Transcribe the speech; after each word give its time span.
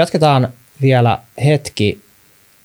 Jatketaan 0.00 0.48
vielä 0.82 1.18
hetki, 1.44 2.00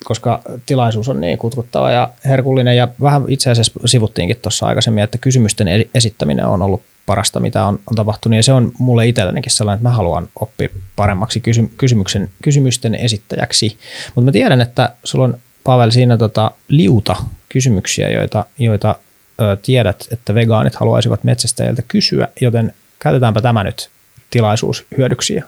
koska 0.04 0.42
tilaisuus 0.66 1.10
on 1.10 1.22
niin 1.22 1.38
kutkuttava 1.38 1.92
ja 1.92 2.10
herkullinen 2.26 2.78
ja 2.78 2.88
vähän 3.02 3.26
itse 3.28 3.52
asiassa 3.52 3.80
sivuttiinkin 3.86 4.38
tuossa 4.42 4.66
aikaisemmin, 4.66 5.04
että 5.04 5.18
kysymysten 5.18 5.68
esittäminen 5.94 6.46
on 6.46 6.62
ollut 6.62 6.82
parasta, 7.06 7.40
mitä 7.40 7.66
on, 7.66 7.80
on 7.90 7.96
tapahtunut 7.96 8.36
ja 8.36 8.44
se 8.44 8.54
on 8.54 8.72
mulle 8.80 9.08
itsellenikin 9.08 9.52
sellainen, 9.52 9.78
että 9.78 9.90
mä 9.90 9.96
haluan 9.96 10.28
oppia 10.40 10.70
paremmaksi 10.96 11.40
kysy, 11.40 11.70
kysymyksen, 11.78 12.30
kysymysten 12.44 12.96
esittäjäksi. 12.96 13.78
Mutta 14.16 14.26
mä 14.26 14.32
tiedän, 14.32 14.62
että 14.62 14.90
sulla 15.04 15.26
on 15.26 15.38
Pavel 15.64 15.92
siinä 15.92 16.18
tota, 16.18 16.52
liuta 16.68 17.16
kysymyksiä, 17.50 18.10
joita, 18.10 18.46
joita 18.60 18.96
ö, 19.42 19.58
tiedät, 19.62 20.08
että 20.12 20.36
vegaanit 20.36 20.76
haluaisivat 20.76 21.24
metsästäjältä 21.24 21.82
kysyä, 21.88 22.28
joten 22.42 22.74
käytetäänpä 23.00 23.42
tämä 23.42 23.64
nyt 23.64 23.90
tilaisuus 24.30 24.86
hyödyksi 24.98 25.36
ja 25.36 25.44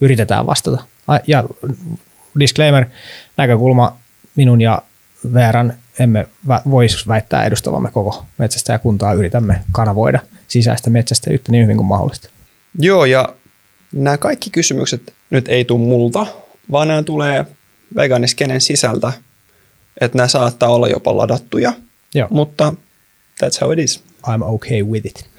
yritetään 0.00 0.46
vastata. 0.46 0.84
Ja 1.26 1.44
disclaimer, 2.40 2.84
näkökulma 3.36 3.96
minun 4.36 4.60
ja 4.60 4.82
Veeran 5.34 5.74
emme 5.98 6.26
voisi 6.70 7.08
väittää 7.08 7.44
edustavamme 7.44 7.90
koko 7.90 8.24
metsästäjäkuntaa, 8.38 9.12
yritämme 9.12 9.60
kanavoida 9.72 10.20
sisäistä 10.48 10.90
metsästäjyyttä 10.90 11.52
niin 11.52 11.64
hyvin 11.64 11.76
kuin 11.76 11.86
mahdollista. 11.86 12.30
Joo, 12.78 13.04
ja 13.04 13.28
nämä 13.92 14.18
kaikki 14.18 14.50
kysymykset 14.50 15.14
nyt 15.30 15.48
ei 15.48 15.64
tule 15.64 15.80
multa, 15.80 16.26
vaan 16.70 16.88
nämä 16.88 17.02
tulee 17.02 17.46
veganiskenen 17.96 18.60
sisältä, 18.60 19.12
että 20.00 20.18
nämä 20.18 20.28
saattaa 20.28 20.68
olla 20.68 20.88
jopa 20.88 21.16
ladattuja, 21.16 21.72
Joo. 22.14 22.28
mutta 22.30 22.74
that's 23.44 23.60
how 23.60 23.72
it 23.72 23.78
is. 23.78 24.04
I'm 24.26 24.42
okay 24.42 24.82
with 24.82 25.06
it. 25.06 25.30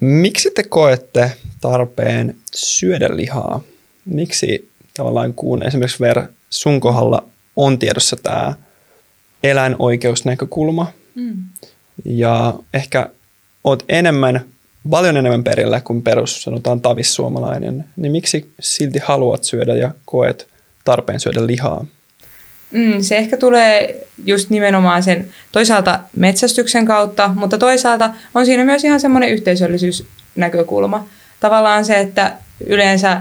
Miksi 0.00 0.50
te 0.54 0.62
koette 0.62 1.32
tarpeen 1.60 2.36
syödä 2.54 3.16
lihaa? 3.16 3.60
Miksi 4.04 4.70
tavallaan 4.94 5.34
kun 5.34 5.66
esimerkiksi 5.66 6.00
Ver, 6.00 6.22
sun 6.50 6.80
kohdalla 6.80 7.24
on 7.56 7.78
tiedossa 7.78 8.16
tämä 8.22 8.54
eläinoikeusnäkökulma 9.42 10.86
mm. 11.14 11.36
ja 12.04 12.54
ehkä 12.74 13.10
oot 13.64 13.84
enemmän, 13.88 14.44
paljon 14.90 15.16
enemmän 15.16 15.44
perillä 15.44 15.80
kuin 15.80 16.02
perus, 16.02 16.42
sanotaan 16.42 16.80
tavissuomalainen, 16.80 17.84
niin 17.96 18.12
miksi 18.12 18.52
silti 18.60 18.98
haluat 18.98 19.44
syödä 19.44 19.74
ja 19.74 19.94
koet 20.04 20.48
tarpeen 20.84 21.20
syödä 21.20 21.46
lihaa? 21.46 21.86
Mm, 22.70 23.00
se 23.00 23.16
ehkä 23.16 23.36
tulee 23.36 24.06
just 24.24 24.50
nimenomaan 24.50 25.02
sen 25.02 25.28
toisaalta 25.52 26.00
metsästyksen 26.16 26.86
kautta, 26.86 27.30
mutta 27.34 27.58
toisaalta 27.58 28.10
on 28.34 28.46
siinä 28.46 28.64
myös 28.64 28.84
ihan 28.84 29.00
semmoinen 29.00 29.30
yhteisöllisyysnäkökulma. 29.30 31.08
Tavallaan 31.40 31.84
se, 31.84 31.98
että 31.98 32.32
yleensä 32.66 33.20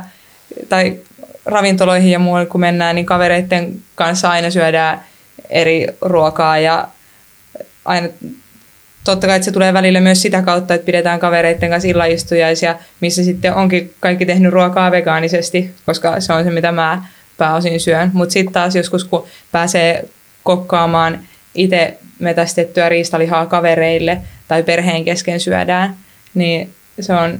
tai 0.69 0.97
ravintoloihin 1.45 2.11
ja 2.11 2.19
muualle 2.19 2.45
kun 2.45 2.61
mennään, 2.61 2.95
niin 2.95 3.05
kavereiden 3.05 3.75
kanssa 3.95 4.29
aina 4.29 4.49
syödään 4.49 5.03
eri 5.49 5.87
ruokaa 6.01 6.59
ja 6.59 6.87
aina 7.85 8.07
totta 9.03 9.27
kai 9.27 9.35
että 9.35 9.45
se 9.45 9.51
tulee 9.51 9.73
välillä 9.73 9.99
myös 9.99 10.21
sitä 10.21 10.41
kautta, 10.41 10.73
että 10.73 10.85
pidetään 10.85 11.19
kavereiden 11.19 11.69
kanssa 11.69 11.89
illaistujaisia, 11.89 12.75
missä 13.01 13.23
sitten 13.23 13.53
onkin 13.53 13.93
kaikki 13.99 14.25
tehnyt 14.25 14.53
ruokaa 14.53 14.91
vegaanisesti, 14.91 15.71
koska 15.85 16.19
se 16.19 16.33
on 16.33 16.43
se, 16.43 16.51
mitä 16.51 16.71
mä 16.71 17.03
pääosin 17.39 17.79
syön. 17.79 18.11
Mutta 18.13 18.33
sitten 18.33 18.53
taas 18.53 18.75
joskus, 18.75 19.03
kun 19.03 19.25
pääsee 19.51 20.09
kokkaamaan 20.43 21.19
itse 21.55 21.97
metästettyä 22.19 22.89
riistalihaa 22.89 23.45
kavereille 23.45 24.21
tai 24.47 24.63
perheen 24.63 25.05
kesken 25.05 25.39
syödään, 25.39 25.95
niin 26.33 26.69
se 26.99 27.13
on, 27.13 27.39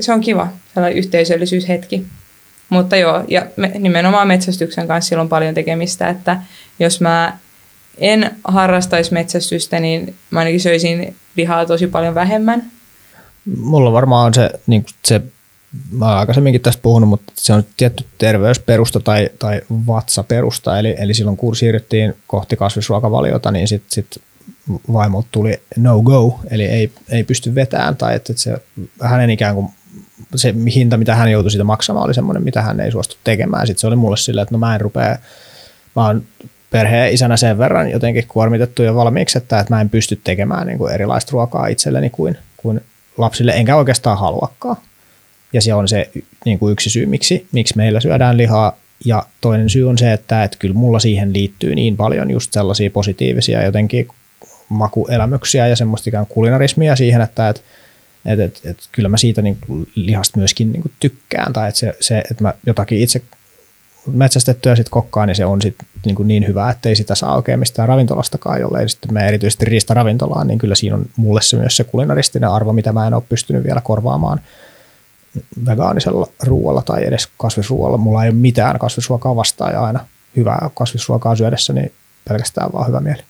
se 0.00 0.12
on 0.12 0.20
kiva, 0.20 0.48
sellainen 0.74 0.98
yhteisöllisyyshetki. 0.98 2.06
Mutta 2.68 2.96
joo, 2.96 3.24
ja 3.28 3.46
me, 3.56 3.72
nimenomaan 3.78 4.28
metsästyksen 4.28 4.88
kanssa 4.88 5.08
sillä 5.08 5.20
on 5.20 5.28
paljon 5.28 5.54
tekemistä, 5.54 6.08
että 6.08 6.36
jos 6.78 7.00
mä 7.00 7.38
en 7.98 8.30
harrastaisi 8.44 9.12
metsästystä, 9.12 9.80
niin 9.80 10.14
mä 10.30 10.38
ainakin 10.38 10.60
söisin 10.60 11.16
lihaa 11.36 11.66
tosi 11.66 11.86
paljon 11.86 12.14
vähemmän. 12.14 12.62
Mulla 13.58 13.92
varmaan 13.92 14.26
on 14.26 14.34
se, 14.34 14.50
niin 14.66 14.86
se 15.04 15.22
mä 15.92 16.06
olen 16.06 16.18
aikaisemminkin 16.18 16.60
tästä 16.60 16.82
puhunut, 16.82 17.08
mutta 17.08 17.32
se 17.36 17.52
on 17.52 17.64
tietty 17.76 18.04
terveysperusta 18.18 19.00
tai, 19.00 19.30
tai 19.38 19.60
vatsaperusta, 19.86 20.78
eli, 20.78 20.94
eli 20.98 21.14
silloin 21.14 21.36
kun 21.36 21.56
siirryttiin 21.56 22.16
kohti 22.26 22.56
kasvisruokavaliota, 22.56 23.50
niin 23.50 23.68
sitten 23.68 23.90
sit 23.90 24.22
vaimolta 24.92 25.28
tuli 25.32 25.60
no 25.76 26.02
go, 26.02 26.40
eli 26.50 26.64
ei, 26.64 26.92
ei 27.08 27.24
pysty 27.24 27.54
vetämään, 27.54 27.96
tai 27.96 28.14
että, 28.14 28.32
se 28.36 28.56
hänen 29.02 29.30
ikään 29.30 29.54
kuin 29.54 29.68
se 30.36 30.54
hinta, 30.74 30.96
mitä 30.96 31.14
hän 31.14 31.30
joutui 31.30 31.50
siitä 31.50 31.64
maksamaan, 31.64 32.04
oli 32.04 32.14
semmoinen, 32.14 32.42
mitä 32.42 32.62
hän 32.62 32.80
ei 32.80 32.90
suostu 32.90 33.16
tekemään. 33.24 33.66
Sitten 33.66 33.80
se 33.80 33.86
oli 33.86 33.96
mulle 33.96 34.16
silleen, 34.16 34.42
että 34.42 34.54
no 34.54 34.58
mä 34.58 34.74
en 34.74 34.80
rupea, 34.80 35.18
mä 35.96 36.06
oon 36.06 36.22
perheen 36.70 37.12
isänä 37.12 37.36
sen 37.36 37.58
verran 37.58 37.90
jotenkin 37.90 38.26
kuormitettu 38.28 38.82
jo 38.82 38.94
valmiiksi, 38.94 39.38
että, 39.38 39.60
että 39.60 39.74
mä 39.74 39.80
en 39.80 39.90
pysty 39.90 40.20
tekemään 40.24 40.66
niin 40.66 40.78
kuin 40.78 40.94
erilaista 40.94 41.32
ruokaa 41.32 41.66
itselleni 41.66 42.10
kuin, 42.10 42.38
kuin 42.56 42.80
lapsille, 43.18 43.52
enkä 43.52 43.76
oikeastaan 43.76 44.18
haluakaan. 44.18 44.76
Ja 45.54 45.60
se 45.60 45.74
on 45.74 45.88
se 45.88 46.10
niin 46.44 46.58
kuin 46.58 46.72
yksi 46.72 46.90
syy, 46.90 47.06
miksi, 47.06 47.46
miksi 47.52 47.76
meillä 47.76 48.00
syödään 48.00 48.36
lihaa. 48.36 48.76
Ja 49.04 49.26
toinen 49.40 49.70
syy 49.70 49.88
on 49.88 49.98
se, 49.98 50.12
että, 50.12 50.44
että 50.44 50.58
kyllä 50.58 50.74
mulla 50.74 50.98
siihen 50.98 51.32
liittyy 51.32 51.74
niin 51.74 51.96
paljon 51.96 52.30
just 52.30 52.52
sellaisia 52.52 52.90
positiivisia 52.90 53.64
jotenkin 53.64 54.08
makuelämyksiä 54.68 55.66
ja 55.66 55.76
semmoista 55.76 56.10
ikään 56.10 56.26
kulinarismia 56.26 56.96
siihen, 56.96 57.20
että, 57.20 57.48
että 57.48 57.62
et, 58.24 58.40
et, 58.40 58.60
et, 58.64 58.78
kyllä 58.92 59.08
mä 59.08 59.16
siitä 59.16 59.42
niin 59.42 59.58
lihasta 59.94 60.38
myöskin 60.38 60.72
niin 60.72 60.82
tykkään, 61.00 61.52
tai 61.52 61.68
että 61.68 61.78
se, 61.78 61.94
se, 62.00 62.18
että 62.30 62.42
mä 62.44 62.54
jotakin 62.66 63.00
itse 63.00 63.22
metsästettyä 64.12 64.76
sitten 64.76 64.90
kokkaan, 64.90 65.28
niin 65.28 65.36
se 65.36 65.44
on 65.44 65.62
sit 65.62 65.76
niin, 66.04 66.14
kuin 66.14 66.28
niin 66.28 66.46
hyvä, 66.46 66.70
että 66.70 66.88
ei 66.88 66.96
sitä 66.96 67.14
saa 67.14 67.36
oikein 67.36 67.58
mistään 67.58 67.88
ravintolastakaan, 67.88 68.60
jollei 68.60 68.88
sitten 68.88 69.14
me 69.14 69.28
erityisesti 69.28 69.64
riistä 69.64 69.94
ravintolaan, 69.94 70.46
niin 70.46 70.58
kyllä 70.58 70.74
siinä 70.74 70.96
on 70.96 71.06
mulle 71.16 71.42
se 71.42 71.56
myös 71.56 71.76
se 71.76 71.84
kulinaristinen 71.84 72.50
arvo, 72.50 72.72
mitä 72.72 72.92
mä 72.92 73.06
en 73.06 73.14
ole 73.14 73.22
pystynyt 73.28 73.64
vielä 73.64 73.80
korvaamaan 73.80 74.40
vegaanisella 75.66 76.26
ruoalla 76.42 76.82
tai 76.82 77.04
edes 77.04 77.28
kasvisruoalla. 77.38 77.96
Mulla 77.96 78.24
ei 78.24 78.30
ole 78.30 78.36
mitään 78.36 78.78
kasvisruokaa 78.78 79.36
vastaan 79.36 79.72
ja 79.72 79.84
aina 79.84 80.06
hyvää 80.36 80.70
kasvisruokaa 80.74 81.36
syödessä, 81.36 81.72
niin 81.72 81.92
pelkästään 82.28 82.72
vaan 82.72 82.86
hyvä 82.86 83.00
mieli. 83.00 83.22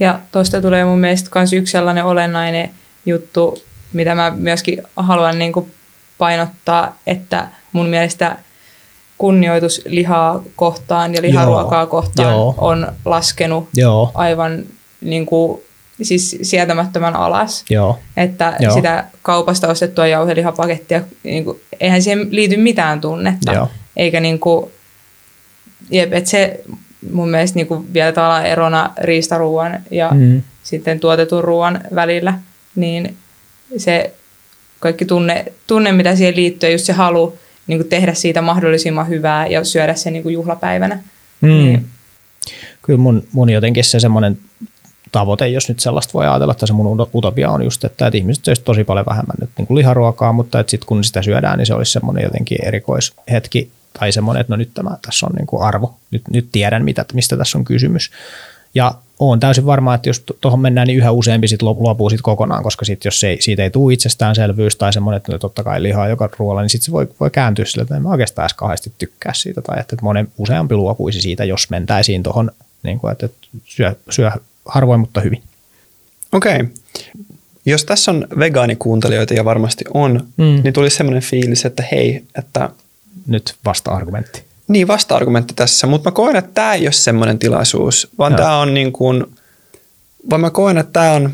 Ja 0.00 0.20
tuosta 0.32 0.60
tulee 0.60 0.84
mun 0.84 0.98
mielestä 0.98 1.30
myös 1.34 1.52
yksi 1.52 1.70
sellainen 1.70 2.04
olennainen 2.04 2.70
juttu, 3.06 3.58
mitä 3.92 4.14
mä 4.14 4.32
myöskin 4.36 4.82
haluan 4.96 5.38
niin 5.38 5.52
kuin 5.52 5.72
painottaa, 6.18 6.98
että 7.06 7.48
mun 7.72 7.86
mielestä 7.86 8.36
kunnioitus 9.18 9.82
lihaa 9.84 10.42
kohtaan 10.56 11.14
ja 11.14 11.22
liharuokaa 11.22 11.82
Joo. 11.82 11.86
kohtaan 11.86 12.30
Joo. 12.30 12.54
on 12.58 12.92
laskenut 13.04 13.68
Joo. 13.74 14.10
aivan 14.14 14.64
niin 15.00 15.26
kuin, 15.26 15.60
siis 16.02 16.38
sietämättömän 16.42 17.16
alas. 17.16 17.64
Joo. 17.70 17.98
Että 18.16 18.56
Joo. 18.60 18.74
sitä 18.74 19.04
kaupasta 19.22 19.68
ostettua 19.68 20.06
jauhelihapakettia, 20.06 21.02
niin 21.22 21.44
kuin, 21.44 21.60
eihän 21.80 22.02
siihen 22.02 22.26
liity 22.30 22.56
mitään 22.56 23.00
tunnetta. 23.00 23.52
Joo. 23.52 23.68
Eikä 23.96 24.20
niin 24.20 24.38
kuin, 24.38 24.70
jep, 25.90 26.12
että 26.12 26.30
se 26.30 26.60
mun 27.12 27.30
mielestä 27.30 27.56
niin 27.56 27.66
kuin 27.66 27.92
vielä 27.94 28.12
tavallaan 28.12 28.46
erona 28.46 28.90
riistaruuan 29.00 29.80
ja 29.90 30.10
mm. 30.14 30.42
sitten 30.62 31.00
tuotetun 31.00 31.44
ruoan 31.44 31.80
välillä, 31.94 32.34
niin 32.74 33.16
se 33.76 34.12
kaikki 34.80 35.04
tunne, 35.04 35.44
tunne 35.66 35.92
mitä 35.92 36.16
siihen 36.16 36.36
liittyy, 36.36 36.70
just 36.70 36.84
se 36.84 36.92
halu 36.92 37.38
niin 37.66 37.78
kuin 37.78 37.88
tehdä 37.88 38.14
siitä 38.14 38.42
mahdollisimman 38.42 39.08
hyvää 39.08 39.46
ja 39.46 39.64
syödä 39.64 39.94
se 39.94 40.10
niin 40.10 40.22
kuin 40.22 40.32
juhlapäivänä. 40.32 41.02
Mm. 41.40 41.48
Niin. 41.48 41.86
Kyllä 42.82 42.98
mun, 42.98 43.26
mun 43.32 43.50
jotenkin 43.50 43.84
se 43.84 44.00
semmoinen 44.00 44.38
tavoite, 45.12 45.48
jos 45.48 45.68
nyt 45.68 45.80
sellaista 45.80 46.12
voi 46.14 46.26
ajatella, 46.26 46.52
että 46.52 46.66
se 46.66 46.72
mun 46.72 47.08
utopia 47.14 47.50
on 47.50 47.64
just, 47.64 47.84
että, 47.84 48.06
että 48.06 48.18
ihmiset 48.18 48.44
söisivät 48.44 48.64
tosi 48.64 48.84
paljon 48.84 49.06
vähemmän 49.06 49.36
nyt 49.40 49.50
niin 49.58 49.66
kuin 49.66 49.78
liharuokaa, 49.78 50.32
mutta 50.32 50.64
sitten 50.66 50.86
kun 50.86 51.04
sitä 51.04 51.22
syödään, 51.22 51.58
niin 51.58 51.66
se 51.66 51.74
olisi 51.74 51.92
semmoinen 51.92 52.24
jotenkin 52.24 52.58
erikoishetki 52.64 53.70
tai 53.98 54.12
semmoinen, 54.12 54.40
että 54.40 54.52
no 54.52 54.56
nyt 54.56 54.70
tämä 54.74 54.96
tässä 55.06 55.26
on 55.26 55.32
niin 55.36 55.46
kuin 55.46 55.62
arvo, 55.62 55.94
nyt, 56.10 56.22
nyt 56.30 56.48
tiedän 56.52 56.84
mitä, 56.84 57.04
mistä 57.12 57.36
tässä 57.36 57.58
on 57.58 57.64
kysymys. 57.64 58.10
Ja 58.74 58.94
olen 59.18 59.40
täysin 59.40 59.66
varma, 59.66 59.94
että 59.94 60.08
jos 60.08 60.24
tuohon 60.40 60.60
mennään, 60.60 60.86
niin 60.86 60.98
yhä 60.98 61.10
useampi 61.10 61.48
sit 61.48 61.62
luopuu 61.62 62.10
sit 62.10 62.22
kokonaan, 62.22 62.62
koska 62.62 62.84
sit 62.84 63.04
jos 63.04 63.24
ei, 63.24 63.42
siitä 63.42 63.62
ei 63.62 63.70
tule 63.70 63.94
itsestäänselvyys 63.94 64.76
tai 64.76 64.92
semmoinen, 64.92 65.16
että 65.16 65.32
no 65.32 65.38
totta 65.38 65.64
kai 65.64 65.82
lihaa 65.82 66.08
joka 66.08 66.28
ruoalla, 66.38 66.62
niin 66.62 66.70
sitten 66.70 66.84
se 66.84 66.92
voi, 66.92 67.08
voi 67.20 67.30
kääntyä 67.30 67.64
sille, 67.64 67.82
että 67.82 67.96
en 67.96 68.02
mä 68.02 68.08
oikeastaan 68.08 68.44
edes 68.44 68.54
kauheasti 68.54 68.92
tykkää 68.98 69.34
siitä. 69.34 69.62
Tai 69.62 69.80
että 69.80 69.96
monen 70.02 70.28
useampi 70.38 70.74
luopuisi 70.74 71.20
siitä, 71.20 71.44
jos 71.44 71.70
mentäisiin 71.70 72.22
tuohon, 72.22 72.50
niin 72.82 72.98
kuin, 72.98 73.12
että 73.12 73.28
syö, 73.64 73.94
syö 74.10 74.30
harvoin, 74.66 75.00
mutta 75.00 75.20
hyvin. 75.20 75.42
Okei. 76.32 76.54
Okay. 76.54 76.66
Jos 77.66 77.84
tässä 77.84 78.10
on 78.10 78.26
vegaanikuuntelijoita 78.38 79.34
ja 79.34 79.44
varmasti 79.44 79.84
on, 79.94 80.26
mm. 80.36 80.60
niin 80.62 80.72
tuli 80.72 80.90
semmoinen 80.90 81.22
fiilis, 81.22 81.64
että 81.64 81.84
hei, 81.92 82.24
että... 82.34 82.70
Nyt 83.26 83.54
vasta-argumentti 83.64 84.44
niin 84.72 84.88
vasta-argumentti 84.88 85.54
tässä, 85.54 85.86
mutta 85.86 86.10
mä 86.10 86.14
koen, 86.14 86.36
että 86.36 86.50
tämä 86.54 86.74
ei 86.74 86.82
ole 86.82 86.92
semmoinen 86.92 87.38
tilaisuus, 87.38 88.08
vaan 88.18 88.36
tämä 88.36 88.58
on 88.58 88.74
niin 88.74 88.92
kuin, 88.92 89.24
vaan 90.30 90.40
mä 90.40 90.50
koen, 90.50 90.78
että 90.78 90.92
tämä 90.92 91.12
on 91.12 91.30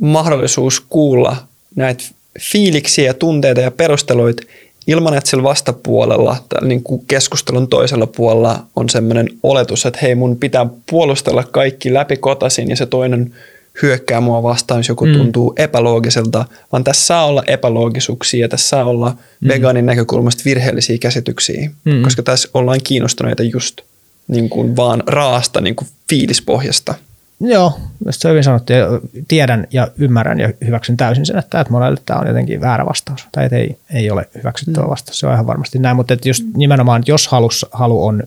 mahdollisuus 0.00 0.80
kuulla 0.80 1.36
näitä 1.76 2.04
fiiliksiä 2.40 3.04
ja 3.04 3.14
tunteita 3.14 3.60
ja 3.60 3.70
perusteluita 3.70 4.42
ilman, 4.86 5.14
että 5.14 5.30
sillä 5.30 5.42
vastapuolella, 5.42 6.36
niin 6.62 6.82
kuin 6.82 7.04
keskustelun 7.06 7.68
toisella 7.68 8.06
puolella 8.06 8.66
on 8.76 8.88
sellainen 8.88 9.28
oletus, 9.42 9.86
että 9.86 10.00
hei 10.02 10.14
mun 10.14 10.36
pitää 10.36 10.66
puolustella 10.90 11.42
kaikki 11.42 11.94
läpi 11.94 12.16
kotasin 12.16 12.70
ja 12.70 12.76
se 12.76 12.86
toinen 12.86 13.34
hyökkää 13.82 14.20
mua 14.20 14.42
vastaan, 14.42 14.78
jos 14.78 14.88
joku 14.88 15.06
mm. 15.06 15.12
tuntuu 15.12 15.54
epäloogiselta, 15.56 16.44
vaan 16.72 16.84
tässä 16.84 17.06
saa 17.06 17.26
olla 17.26 17.42
epäloogisuuksia 17.46 18.40
ja 18.40 18.48
tässä 18.48 18.68
saa 18.68 18.84
olla 18.84 19.10
mm. 19.40 19.48
vegaanin 19.48 19.86
näkökulmasta 19.86 20.42
virheellisiä 20.44 20.98
käsityksiä, 20.98 21.70
mm. 21.84 22.02
koska 22.02 22.22
tässä 22.22 22.48
ollaan 22.54 22.80
kiinnostuneita 22.84 23.42
just 23.42 23.80
niin 24.28 24.48
kuin 24.48 24.76
vaan 24.76 25.02
raasta 25.06 25.60
niin 25.60 25.76
kuin 25.76 25.88
fiilispohjasta. 26.08 26.94
Joo, 27.40 27.78
se 28.10 28.28
on 28.28 28.30
hyvin 28.30 28.44
sanottu 28.44 28.72
ja 28.72 28.86
tiedän 29.28 29.66
ja 29.70 29.88
ymmärrän 29.98 30.40
ja 30.40 30.52
hyväksyn 30.66 30.96
täysin 30.96 31.26
sen, 31.26 31.38
että, 31.38 31.60
että 31.60 31.72
monelle 31.72 32.00
tämä 32.06 32.20
on 32.20 32.26
jotenkin 32.26 32.60
väärä 32.60 32.86
vastaus 32.86 33.26
tai 33.32 33.44
että 33.44 33.56
ei, 33.56 33.78
ei 33.94 34.10
ole 34.10 34.28
hyväksyttävä 34.34 34.86
mm. 34.86 34.90
vastaus. 34.90 35.20
Se 35.20 35.26
on 35.26 35.32
ihan 35.32 35.46
varmasti 35.46 35.78
näin, 35.78 35.96
mutta 35.96 36.14
että 36.14 36.28
just 36.28 36.44
nimenomaan, 36.56 37.02
jos 37.06 37.28
halus, 37.28 37.66
halu 37.72 38.06
on 38.06 38.22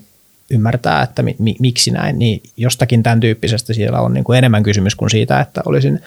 ymmärtää, 0.49 1.01
että 1.01 1.23
mi, 1.23 1.35
mi, 1.39 1.55
miksi 1.59 1.91
näin, 1.91 2.19
niin 2.19 2.41
jostakin 2.57 3.03
tämän 3.03 3.19
tyyppisestä 3.19 3.73
siellä 3.73 4.01
on 4.01 4.13
niin 4.13 4.23
kuin 4.23 4.37
enemmän 4.37 4.63
kysymys 4.63 4.95
kuin 4.95 5.09
siitä, 5.09 5.39
että 5.39 5.61
olisin 5.65 5.99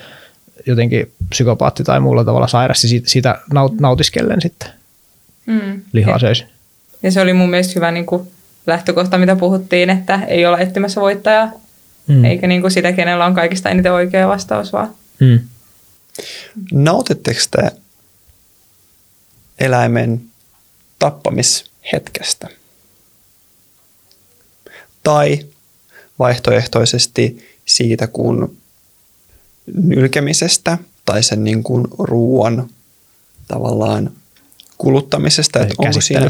jotenkin 0.67 1.13
psykopaatti 1.29 1.85
tai 1.85 2.01
muulla 2.01 2.25
tavalla 2.25 2.47
sairas, 2.47 2.81
siitä, 2.81 3.11
siitä 3.11 3.39
naut, 3.53 3.81
nautiskellen 3.81 4.41
sitten 4.41 4.69
mm. 5.47 5.83
lihaa 5.93 6.19
söisin. 6.19 6.47
Ja 7.03 7.13
se 7.13 7.21
oli 7.21 7.33
mun 7.33 7.51
mielestä 7.51 7.73
hyvä 7.75 7.91
niin 7.91 8.07
kuin 8.07 8.31
lähtökohta, 8.67 9.19
mitä 9.19 9.37
puhuttiin, 9.37 9.91
että 9.91 10.21
ei 10.29 10.47
olla 10.47 10.59
etsimässä 10.59 11.01
voittajaa, 11.01 11.53
mm. 12.11 12.25
eikä 12.25 12.47
niin 12.47 12.61
kuin 12.61 12.71
sitä, 12.71 12.93
kenellä 12.93 13.27
on 13.27 13.35
kaikista 13.35 13.71
eniten 13.71 13.93
oikea 13.93 14.29
vastaus 14.29 14.73
vaan. 14.73 14.95
Mm. 15.21 15.41
Nautitteko 16.73 17.41
te 17.51 17.71
eläimen 19.59 20.23
tappamishetkestä? 20.99 22.49
Tai 25.03 25.47
vaihtoehtoisesti 26.19 27.49
siitä, 27.67 28.07
kun 28.07 28.57
nylkemisestä 29.75 30.79
tai 31.05 31.23
sen 31.23 31.45
niin 31.45 31.63
kuin 31.63 31.85
ruoan 31.99 32.71
tavallaan 33.49 34.11
kuluttamisesta. 34.79 35.61
Että 35.61 35.75
onko 35.79 36.01
siinä, 36.01 36.27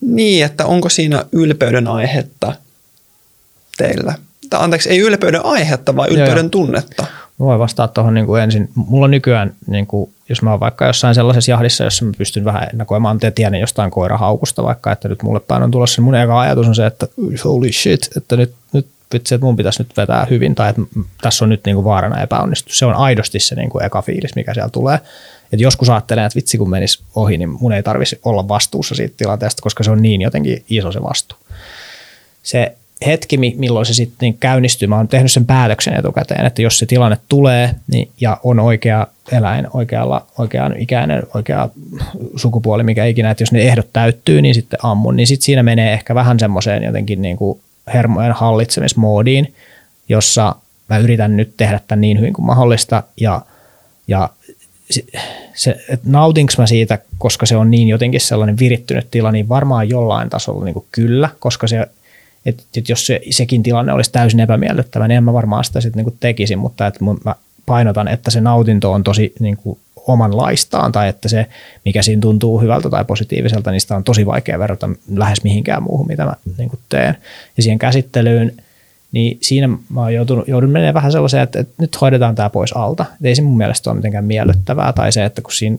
niin, 0.00 0.44
että 0.44 0.66
onko 0.66 0.88
siinä 0.88 1.24
ylpeyden 1.32 1.88
aihetta 1.88 2.56
teillä? 3.76 4.14
Tai 4.52 4.64
anteeksi, 4.64 4.90
ei 4.90 4.98
ylpeyden 4.98 5.44
aihetta, 5.44 5.96
vaan 5.96 6.08
ylpeyden 6.08 6.44
joo, 6.44 6.48
tunnetta. 6.48 7.02
Mä 7.38 7.46
voin 7.46 7.58
vastata 7.58 7.94
tuohon 7.94 8.14
niin 8.14 8.26
kuin 8.26 8.42
ensin. 8.42 8.68
Mulla 8.74 9.04
on 9.04 9.10
nykyään, 9.10 9.54
niin 9.66 9.86
kuin, 9.86 10.10
jos 10.28 10.42
mä 10.42 10.50
oon 10.50 10.60
vaikka 10.60 10.86
jossain 10.86 11.14
sellaisessa 11.14 11.50
jahdissa, 11.50 11.84
jossa 11.84 12.04
mä 12.04 12.12
pystyn 12.18 12.44
vähän 12.44 12.68
ennakoimaan, 12.72 13.18
te 13.18 13.30
tiedän 13.30 13.60
jostain 13.60 13.90
koirahaukusta 13.90 14.62
vaikka, 14.62 14.92
että 14.92 15.08
nyt 15.08 15.22
mulle 15.22 15.40
päin 15.40 15.62
on 15.62 15.70
tulossa, 15.70 16.00
niin 16.00 16.04
mun 16.04 16.14
eka 16.14 16.40
ajatus 16.40 16.68
on 16.68 16.74
se, 16.74 16.86
että 16.86 17.08
holy 17.44 17.72
shit, 17.72 18.08
että 18.16 18.36
nyt, 18.36 18.54
nyt 18.72 18.86
vitsi, 19.12 19.34
että 19.34 19.44
mun 19.44 19.56
pitäisi 19.56 19.82
nyt 19.82 19.96
vetää 19.96 20.26
hyvin 20.30 20.54
tai 20.54 20.70
että 20.70 20.82
tässä 21.20 21.44
on 21.44 21.48
nyt 21.48 21.60
niin 21.66 21.74
kuin 21.74 21.84
vaarana 21.84 22.22
epäonnistua. 22.22 22.74
Se 22.74 22.86
on 22.86 22.94
aidosti 22.94 23.40
se 23.40 23.54
niin 23.54 23.70
kuin 23.70 23.84
eka 23.84 24.02
fiilis, 24.02 24.36
mikä 24.36 24.54
siellä 24.54 24.70
tulee. 24.70 24.98
Et 25.52 25.60
joskus 25.60 25.90
ajattelen, 25.90 26.24
että 26.24 26.36
vitsi 26.36 26.58
kun 26.58 26.70
menisi 26.70 27.02
ohi, 27.14 27.38
niin 27.38 27.48
mun 27.48 27.72
ei 27.72 27.82
tarvitsisi 27.82 28.20
olla 28.24 28.48
vastuussa 28.48 28.94
siitä 28.94 29.14
tilanteesta, 29.16 29.62
koska 29.62 29.84
se 29.84 29.90
on 29.90 30.02
niin 30.02 30.20
jotenkin 30.20 30.64
iso 30.70 30.92
se 30.92 31.02
vastuu. 31.02 31.38
Se 32.42 32.76
hetki, 33.06 33.36
milloin 33.36 33.86
se 33.86 33.94
sitten 33.94 34.16
niin 34.20 34.36
käynnistyy, 34.40 34.88
mä 34.88 34.96
oon 34.96 35.08
tehnyt 35.08 35.32
sen 35.32 35.46
päätöksen 35.46 35.94
etukäteen, 35.94 36.46
että 36.46 36.62
jos 36.62 36.78
se 36.78 36.86
tilanne 36.86 37.18
tulee 37.28 37.74
niin, 37.92 38.08
ja 38.20 38.40
on 38.42 38.60
oikea 38.60 39.06
eläin, 39.32 39.66
oikealla, 39.72 40.26
oikean 40.38 40.74
ikäinen, 40.78 41.22
oikea 41.34 41.68
sukupuoli, 42.36 42.82
mikä 42.82 43.04
ikinä, 43.04 43.30
että 43.30 43.42
jos 43.42 43.52
ne 43.52 43.60
ehdot 43.60 43.88
täyttyy, 43.92 44.42
niin 44.42 44.54
sitten 44.54 44.78
ammun, 44.82 45.16
niin 45.16 45.26
sitten 45.26 45.44
siinä 45.44 45.62
menee 45.62 45.92
ehkä 45.92 46.14
vähän 46.14 46.38
semmoiseen 46.38 46.82
jotenkin 46.82 47.22
niin 47.22 47.36
kuin 47.36 47.60
hermojen 47.94 48.32
hallitsemismoodiin, 48.32 49.54
jossa 50.08 50.54
mä 50.88 50.98
yritän 50.98 51.36
nyt 51.36 51.56
tehdä 51.56 51.80
tämän 51.88 52.00
niin 52.00 52.20
hyvin 52.20 52.32
kuin 52.32 52.46
mahdollista 52.46 53.02
ja, 53.20 53.40
ja 54.08 54.30
se, 55.54 55.76
että 55.88 56.06
nautinko 56.10 56.52
mä 56.58 56.66
siitä, 56.66 56.98
koska 57.18 57.46
se 57.46 57.56
on 57.56 57.70
niin 57.70 57.88
jotenkin 57.88 58.20
sellainen 58.20 58.58
virittynyt 58.58 59.10
tila, 59.10 59.32
niin 59.32 59.48
varmaan 59.48 59.88
jollain 59.88 60.30
tasolla 60.30 60.64
niin 60.64 60.74
kuin 60.74 60.86
kyllä, 60.92 61.28
koska 61.38 61.66
se, 61.66 61.86
että, 62.46 62.62
että 62.76 62.92
jos 62.92 63.06
se, 63.06 63.20
sekin 63.30 63.62
tilanne 63.62 63.92
olisi 63.92 64.12
täysin 64.12 64.40
epämiellyttävä, 64.40 65.08
niin 65.08 65.16
en 65.16 65.24
mä 65.24 65.32
varmaan 65.32 65.64
sitä 65.64 65.80
sitten 65.80 66.04
niin 66.04 66.16
tekisin, 66.20 66.58
mutta 66.58 66.86
että 66.86 67.04
mä 67.24 67.34
painotan, 67.66 68.08
että 68.08 68.30
se 68.30 68.40
nautinto 68.40 68.92
on 68.92 69.04
tosi 69.04 69.32
niin 69.40 69.56
kuin 69.56 69.78
omanlaistaan 70.06 70.92
tai 70.92 71.08
että 71.08 71.28
se, 71.28 71.46
mikä 71.84 72.02
siinä 72.02 72.20
tuntuu 72.20 72.60
hyvältä 72.60 72.90
tai 72.90 73.04
positiiviselta, 73.04 73.70
niin 73.70 73.80
sitä 73.80 73.96
on 73.96 74.04
tosi 74.04 74.26
vaikea 74.26 74.58
verrata 74.58 74.88
lähes 75.14 75.44
mihinkään 75.44 75.82
muuhun, 75.82 76.06
mitä 76.06 76.24
mä 76.24 76.34
niin 76.58 76.68
kuin 76.68 76.80
teen. 76.88 77.16
Ja 77.56 77.62
siihen 77.62 77.78
käsittelyyn, 77.78 78.52
niin 79.12 79.38
siinä 79.40 79.68
mä 79.68 80.00
oon 80.00 80.14
joutunut, 80.14 80.48
joudun 80.48 80.70
menemään 80.70 80.94
vähän 80.94 81.12
sellaiseen, 81.12 81.42
että, 81.42 81.60
että 81.60 81.74
nyt 81.78 82.00
hoidetaan 82.00 82.34
tämä 82.34 82.50
pois 82.50 82.72
alta. 82.76 83.04
Et 83.20 83.26
ei 83.26 83.36
se 83.36 83.42
mun 83.42 83.56
mielestä 83.56 83.90
ole 83.90 83.96
mitenkään 83.96 84.24
miellyttävää, 84.24 84.92
tai 84.92 85.12
se, 85.12 85.24
että 85.24 85.42
kun 85.42 85.52
siinä 85.52 85.78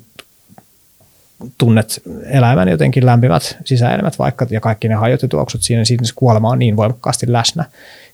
tunnet 1.58 2.02
elämän 2.26 2.68
jotenkin 2.68 3.06
lämpimät 3.06 3.58
sisäelimet 3.66 4.20
vaikka, 4.20 4.48
ja 4.50 4.62
kaikki 4.62 4.88
ne 4.88 4.96
hajot 4.96 5.22
ja 5.22 5.28
tuoksut 5.28 5.62
siinä, 5.62 5.80
niin 5.80 5.86
siinä 5.86 6.04
se 6.06 6.14
kuolema 6.16 6.50
on 6.50 6.60
niin 6.60 6.78
voimakkaasti 6.78 7.32
läsnä, 7.32 7.66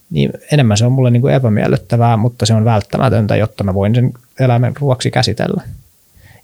niin 0.10 0.31
enemmän 0.52 0.78
se 0.78 0.86
on 0.86 0.92
mulle 0.92 1.12
niin 1.12 1.22
kuin 1.22 1.34
epämiellyttävää, 1.34 2.18
mutta 2.18 2.46
se 2.46 2.54
on 2.54 2.66
välttämätöntä, 2.66 3.36
jotta 3.36 3.64
mä 3.64 3.74
voin 3.74 3.96
sen 3.96 4.14
eläimen 4.40 4.74
ruoksi 4.80 5.12
käsitellä. 5.12 5.64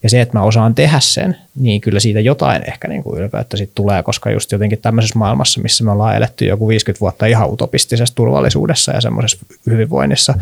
Ja 0.04 0.10
se, 0.10 0.22
että 0.22 0.38
mä 0.38 0.44
osaan 0.44 0.76
tehdä 0.76 1.00
sen, 1.00 1.38
niin 1.56 1.82
kyllä 1.82 2.00
siitä 2.00 2.20
jotain 2.20 2.62
ehkä 2.68 2.88
niin 2.88 3.04
kuin 3.04 3.22
ylpeyttä 3.22 3.58
sitten 3.58 3.76
tulee, 3.76 4.04
koska 4.04 4.32
just 4.32 4.52
jotenkin 4.52 4.80
tämmöisessä 4.80 5.20
maailmassa, 5.20 5.62
missä 5.62 5.84
me 5.84 5.92
ollaan 5.92 6.16
eletty 6.16 6.46
joku 6.46 6.68
50 6.68 7.00
vuotta 7.00 7.26
ihan 7.26 7.50
utopistisessa 7.50 8.16
turvallisuudessa 8.16 8.92
ja 8.92 9.02
semmoisessa 9.02 9.46
hyvinvoinnissa, 9.66 10.34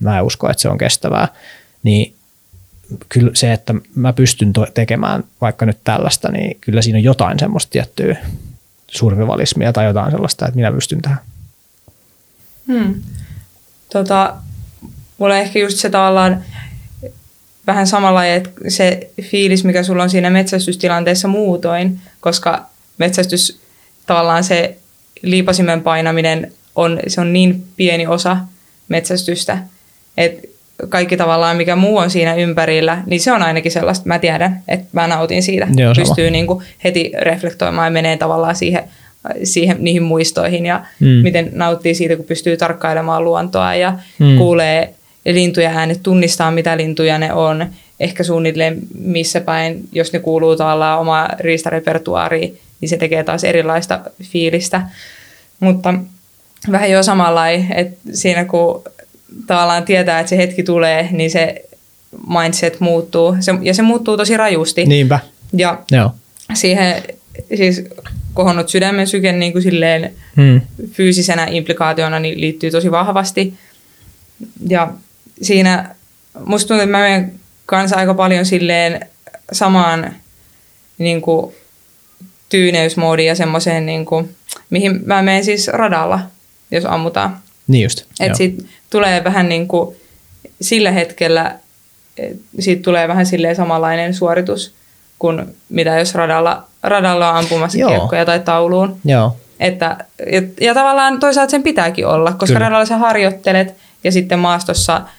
mä 0.00 0.18
en 0.18 0.24
usko, 0.24 0.50
että 0.50 0.60
se 0.60 0.68
on 0.68 0.78
kestävää, 0.78 1.28
niin 1.82 2.14
kyllä 3.08 3.30
se, 3.34 3.52
että 3.52 3.74
mä 3.94 4.12
pystyn 4.12 4.52
tekemään 4.74 5.24
vaikka 5.40 5.66
nyt 5.66 5.78
tällaista, 5.84 6.32
niin 6.32 6.58
kyllä 6.60 6.82
siinä 6.82 6.98
on 6.98 7.04
jotain 7.04 7.38
semmoista 7.38 7.70
tiettyä 7.70 8.16
survivalismia 8.88 9.72
tai 9.72 9.86
jotain 9.86 10.10
sellaista, 10.10 10.46
että 10.46 10.56
minä 10.56 10.72
pystyn 10.72 11.02
tähän. 11.02 11.18
Hmm. 12.66 13.02
Tota, 13.92 14.34
mulla 15.18 15.36
ehkä 15.36 15.58
just 15.58 15.78
se 15.78 15.90
tavallaan 15.90 16.44
vähän 17.66 17.86
samalla, 17.86 18.26
että 18.26 18.50
se 18.68 19.10
fiilis, 19.22 19.64
mikä 19.64 19.82
sulla 19.82 20.02
on 20.02 20.10
siinä 20.10 20.30
metsästystilanteessa 20.30 21.28
muutoin, 21.28 22.00
koska 22.20 22.66
metsästys 22.98 23.60
tavallaan 24.06 24.44
se 24.44 24.78
liipasimen 25.22 25.82
painaminen 25.82 26.52
on, 26.76 27.00
se 27.06 27.20
on 27.20 27.32
niin 27.32 27.64
pieni 27.76 28.06
osa 28.06 28.36
metsästystä, 28.88 29.58
että 30.16 30.48
kaikki 30.88 31.16
tavallaan 31.16 31.56
mikä 31.56 31.76
muu 31.76 31.96
on 31.96 32.10
siinä 32.10 32.34
ympärillä, 32.34 33.02
niin 33.06 33.20
se 33.20 33.32
on 33.32 33.42
ainakin 33.42 33.72
sellaista, 33.72 34.08
mä 34.08 34.18
tiedän, 34.18 34.62
että 34.68 34.86
mä 34.92 35.06
nautin 35.06 35.42
siitä. 35.42 35.68
Joo, 35.76 35.94
Pystyy 35.96 36.30
niin 36.30 36.46
kuin 36.46 36.64
heti 36.84 37.12
reflektoimaan 37.20 37.86
ja 37.86 37.90
menee 37.90 38.16
tavallaan 38.16 38.56
siihen, 38.56 38.84
siihen 39.44 39.76
niihin 39.80 40.02
muistoihin 40.02 40.66
ja 40.66 40.84
mm. 41.00 41.08
miten 41.08 41.50
nauttii 41.52 41.94
siitä, 41.94 42.16
kun 42.16 42.24
pystyy 42.24 42.56
tarkkailemaan 42.56 43.24
luontoa 43.24 43.74
ja 43.74 43.98
mm. 44.18 44.38
kuulee 44.38 44.94
lintuja 45.24 45.70
äänet, 45.70 46.02
tunnistaa 46.02 46.50
mitä 46.50 46.76
lintuja 46.76 47.18
ne 47.18 47.32
on, 47.32 47.66
ehkä 48.00 48.24
suunnilleen 48.24 48.78
missä 48.98 49.40
päin, 49.40 49.80
jos 49.92 50.12
ne 50.12 50.18
kuuluu 50.18 50.56
tavallaan 50.56 51.00
oma 51.00 51.28
riistarepertuaariin, 51.40 52.58
niin 52.80 52.88
se 52.88 52.96
tekee 52.96 53.24
taas 53.24 53.44
erilaista 53.44 54.00
fiilistä. 54.22 54.82
Mutta 55.60 55.94
vähän 56.72 56.90
jo 56.90 57.02
samalla, 57.02 57.48
että 57.48 57.96
siinä 58.12 58.44
kun 58.44 58.82
tavallaan 59.46 59.84
tietää, 59.84 60.20
että 60.20 60.30
se 60.30 60.36
hetki 60.36 60.62
tulee, 60.62 61.08
niin 61.12 61.30
se 61.30 61.64
mindset 62.38 62.80
muuttuu. 62.80 63.36
Se, 63.40 63.52
ja 63.62 63.74
se 63.74 63.82
muuttuu 63.82 64.16
tosi 64.16 64.36
rajusti. 64.36 64.84
Niinpä. 64.84 65.20
Ja 65.52 65.82
Joo. 65.90 66.14
siihen 66.54 67.02
siis 67.56 67.84
kohonnut 68.34 68.68
sydämen 68.68 69.06
syke 69.06 69.32
niin 69.32 69.52
kuin 69.52 69.62
silleen 69.62 70.14
hmm. 70.36 70.60
fyysisenä 70.92 71.46
implikaationa 71.50 72.18
niin 72.18 72.40
liittyy 72.40 72.70
tosi 72.70 72.90
vahvasti. 72.90 73.54
Ja 74.68 74.92
siinä 75.42 75.94
musta 76.44 76.68
tuntuu, 76.68 76.82
että 76.82 76.96
mä 76.96 77.02
menen 77.02 77.32
kanssa 77.66 77.96
aika 77.96 78.14
paljon 78.14 78.46
silleen 78.46 79.06
samaan 79.52 80.14
niin 80.98 81.22
kuin, 81.22 81.54
tyyneysmoodiin 82.48 83.28
ja 83.28 83.34
semmoiseen, 83.34 83.86
niin 83.86 84.06
kuin, 84.06 84.36
mihin 84.70 85.00
mä 85.06 85.22
menen 85.22 85.44
siis 85.44 85.68
radalla, 85.68 86.20
jos 86.70 86.84
ammutaan. 86.84 87.40
Niin 87.70 87.82
just. 87.82 88.04
Että 88.20 88.38
siitä 88.38 88.62
tulee 88.90 89.24
vähän 89.24 89.48
niin 89.48 89.68
kuin, 89.68 89.96
sillä 90.60 90.90
hetkellä, 90.90 91.58
siitä 92.58 92.82
tulee 92.82 93.08
vähän 93.08 93.26
silleen 93.26 93.56
samanlainen 93.56 94.14
suoritus 94.14 94.74
kuin 95.18 95.56
mitä 95.68 95.98
jos 95.98 96.14
radalla, 96.14 96.64
radalla 96.82 97.30
on 97.30 97.36
ampumassa 97.36 97.78
Joo. 97.78 97.90
kiekkoja 97.90 98.24
tai 98.24 98.40
tauluun. 98.40 98.96
Joo. 99.04 99.36
Että, 99.60 99.96
ja, 100.32 100.42
ja 100.60 100.74
tavallaan 100.74 101.20
toisaalta 101.20 101.50
sen 101.50 101.62
pitääkin 101.62 102.06
olla, 102.06 102.32
koska 102.32 102.46
Kyllä. 102.46 102.58
radalla 102.58 102.86
sä 102.86 102.96
harjoittelet 102.96 103.74
ja 104.04 104.12
sitten 104.12 104.38
maastossa– 104.38 105.02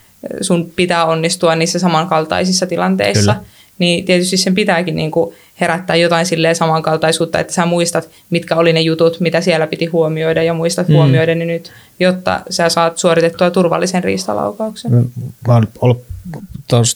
sun 0.42 0.72
pitää 0.76 1.06
onnistua 1.06 1.56
niissä 1.56 1.80
samankaltaisissa 1.80 2.66
tilanteissa. 2.66 3.34
Kyllä. 3.34 3.46
Niin 3.78 4.06
tietysti 4.06 4.38
sen 4.38 4.56
pitääkin 4.56 4.96
niin 4.96 5.12
kuin 5.12 5.36
herättää 5.62 5.96
jotain 5.96 6.26
silleen 6.26 6.56
samankaltaisuutta, 6.56 7.40
että 7.40 7.54
sä 7.54 7.66
muistat, 7.66 8.10
mitkä 8.30 8.56
oli 8.56 8.74
ne 8.74 8.82
jutut, 8.82 9.20
mitä 9.20 9.42
siellä 9.42 9.68
piti 9.68 9.86
huomioida 9.86 10.44
ja 10.44 10.54
muistat 10.54 10.88
mm. 10.88 10.96
huomioida 10.96 11.36
ne 11.36 11.46
nyt, 11.46 11.72
jotta 12.00 12.42
sä 12.50 12.70
saat 12.70 12.98
suoritettua 12.98 13.52
turvallisen 13.52 14.04
riistalaukauksen. 14.04 14.92
Mä 15.48 15.54
oon 15.54 15.68
ollut 15.82 16.04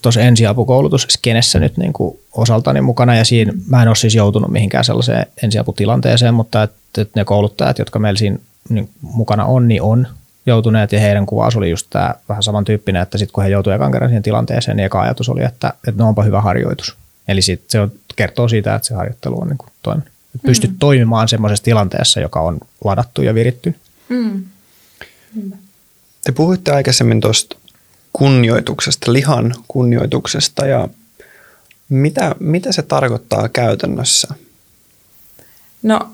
tuossa 0.02 0.22
ensiapukoulutusskenessä 0.22 1.60
nyt 1.60 1.78
niin 1.78 1.94
kuin 1.94 2.20
osaltani 2.34 2.82
mukana 2.82 3.16
ja 3.16 3.26
siinä 3.26 3.54
mä 3.68 3.82
en 3.82 3.88
ole 3.88 3.96
siis 3.96 4.16
joutunut 4.16 4.52
mihinkään 4.52 4.86
sellaiseen 4.86 5.26
ensiaputilanteeseen, 5.44 6.34
mutta 6.34 6.64
että, 6.64 7.02
että 7.02 7.20
ne 7.20 7.26
kouluttajat, 7.26 7.80
jotka 7.80 8.00
meillä 8.00 8.18
siinä 8.18 8.38
niin 8.70 8.90
mukana 9.02 9.46
on, 9.46 9.68
niin 9.68 9.82
on 9.82 10.08
joutuneet 10.46 10.92
ja 10.92 11.00
heidän 11.00 11.26
kuvaus 11.26 11.56
oli 11.56 11.70
just 11.70 11.88
tämä 11.90 12.14
vähän 12.30 12.44
samantyyppinen, 12.44 13.02
että 13.02 13.18
sitten 13.18 13.34
kun 13.34 13.44
he 13.44 13.50
joutuivat 13.50 13.82
ekan 13.82 13.92
kerran 13.92 14.10
siihen 14.10 14.24
tilanteeseen, 14.24 14.78
niin 14.78 14.86
eka 14.86 15.02
ajatus 15.02 15.30
oli, 15.30 15.44
että, 15.44 15.74
että 15.88 16.04
no 16.04 16.08
onpa 16.08 16.24
hyvä 16.24 16.42
harjoitus. 16.42 16.96
Eli 17.28 17.42
sit 17.42 17.64
se 17.68 17.80
on, 17.80 17.92
kertoo 18.16 18.48
siitä, 18.48 18.76
että 18.76 18.88
se 18.88 18.94
harjoittelu 18.94 19.42
on 19.42 19.48
niin 19.48 19.58
kuin 19.58 19.70
toiminut. 19.84 20.10
Mm. 20.34 20.48
Pystyt 20.48 20.72
toimimaan 20.80 21.28
semmoisessa 21.28 21.64
tilanteessa, 21.64 22.20
joka 22.20 22.42
on 22.42 22.58
ladattu 22.84 23.22
ja 23.22 23.34
viritty. 23.34 23.76
Mm. 24.10 24.44
Te 26.24 26.32
puhuitte 26.32 26.72
aikaisemmin 26.72 27.22
tuosta 27.22 27.58
kunnioituksesta, 28.14 29.14
lihan 29.14 29.56
kunnioituksesta 29.68 30.66
ja 30.66 30.88
mitä, 31.90 32.36
mitä 32.40 32.72
se 32.72 32.82
tarkoittaa 32.82 33.50
käytännössä? 33.50 34.28
No 35.84 36.10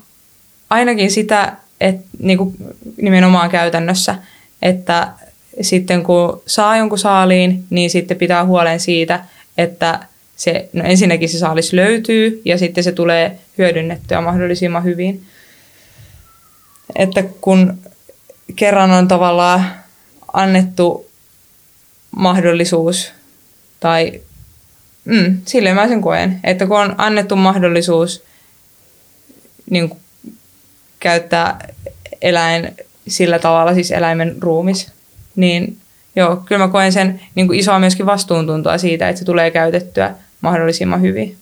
ainakin 0.70 1.10
sitä, 1.10 1.56
että 1.80 2.06
niin 2.18 2.38
kuin 2.38 2.56
nimenomaan 3.02 3.50
käytännössä, 3.50 4.18
että 4.62 5.12
sitten 5.60 6.02
kun 6.02 6.42
saa 6.46 6.76
jonkun 6.76 6.98
saaliin, 6.98 7.64
niin 7.70 7.90
sitten 7.90 8.16
pitää 8.16 8.44
huolen 8.44 8.80
siitä, 8.80 9.24
että 9.58 10.06
se, 10.42 10.68
no 10.72 10.84
ensinnäkin 10.84 11.28
se 11.28 11.38
saalis 11.38 11.72
löytyy 11.72 12.42
ja 12.44 12.58
sitten 12.58 12.84
se 12.84 12.92
tulee 12.92 13.38
hyödynnettyä 13.58 14.20
mahdollisimman 14.20 14.84
hyvin. 14.84 15.26
Että 16.96 17.22
kun 17.40 17.78
kerran 18.56 18.90
on 18.90 19.08
tavallaan 19.08 19.66
annettu 20.32 21.06
mahdollisuus, 22.16 23.12
tai 23.80 24.20
mm, 25.04 25.40
silleen 25.46 25.74
mä 25.74 25.88
sen 25.88 26.00
koen, 26.00 26.40
että 26.44 26.66
kun 26.66 26.80
on 26.80 26.94
annettu 26.98 27.36
mahdollisuus 27.36 28.22
niin 29.70 29.90
käyttää 31.00 31.68
eläin 32.22 32.76
sillä 33.08 33.38
tavalla, 33.38 33.74
siis 33.74 33.90
eläimen 33.90 34.36
ruumis, 34.40 34.92
niin 35.36 35.78
joo, 36.16 36.36
kyllä 36.36 36.66
mä 36.66 36.72
koen 36.72 36.92
sen 36.92 37.20
niin 37.34 37.54
isoa 37.54 37.78
myöskin 37.78 38.06
vastuuntuntoa 38.06 38.78
siitä, 38.78 39.08
että 39.08 39.18
se 39.18 39.24
tulee 39.24 39.50
käytettyä 39.50 40.14
mahdollisimman 40.42 41.00
hyvin. 41.00 41.36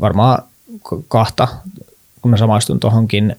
Varmaan 0.00 0.42
kahta, 1.08 1.48
kun 2.22 2.30
mä 2.30 2.36
samaistun 2.36 2.80
tuohonkin, 2.80 3.36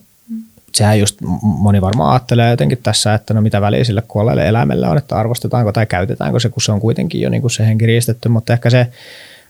sehän 0.73 0.99
just 0.99 1.17
moni 1.41 1.81
varmaan 1.81 2.11
ajattelee 2.11 2.49
jotenkin 2.49 2.77
tässä, 2.83 3.13
että 3.13 3.33
no 3.33 3.41
mitä 3.41 3.61
väliä 3.61 3.83
sille 3.83 4.03
kuolleelle 4.07 4.47
eläimelle 4.47 4.87
on, 4.87 4.97
että 4.97 5.15
arvostetaanko 5.15 5.71
tai 5.71 5.85
käytetäänkö 5.85 6.39
se, 6.39 6.49
kun 6.49 6.61
se 6.61 6.71
on 6.71 6.79
kuitenkin 6.79 7.21
jo 7.21 7.29
niin 7.29 7.41
kuin 7.41 7.51
se 7.51 7.67
henki 7.67 7.85
riistetty, 7.85 8.29
mutta 8.29 8.53
ehkä 8.53 8.69
se 8.69 8.87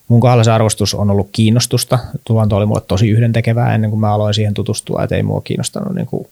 mun 0.07 0.19
kohdalla 0.19 0.43
se 0.43 0.51
arvostus 0.51 0.93
on 0.93 1.09
ollut 1.09 1.29
kiinnostusta. 1.31 1.99
Luonto 2.29 2.57
oli 2.57 2.65
mulle 2.65 2.81
tosi 2.87 3.09
yhdentekevää 3.09 3.75
ennen 3.75 3.89
kuin 3.89 3.99
mä 3.99 4.13
aloin 4.13 4.33
siihen 4.33 4.53
tutustua, 4.53 5.03
että 5.03 5.15
ei 5.15 5.23
mua 5.23 5.41
kiinnostanut 5.41 5.95
niin 5.95 6.07
kuin 6.07 6.27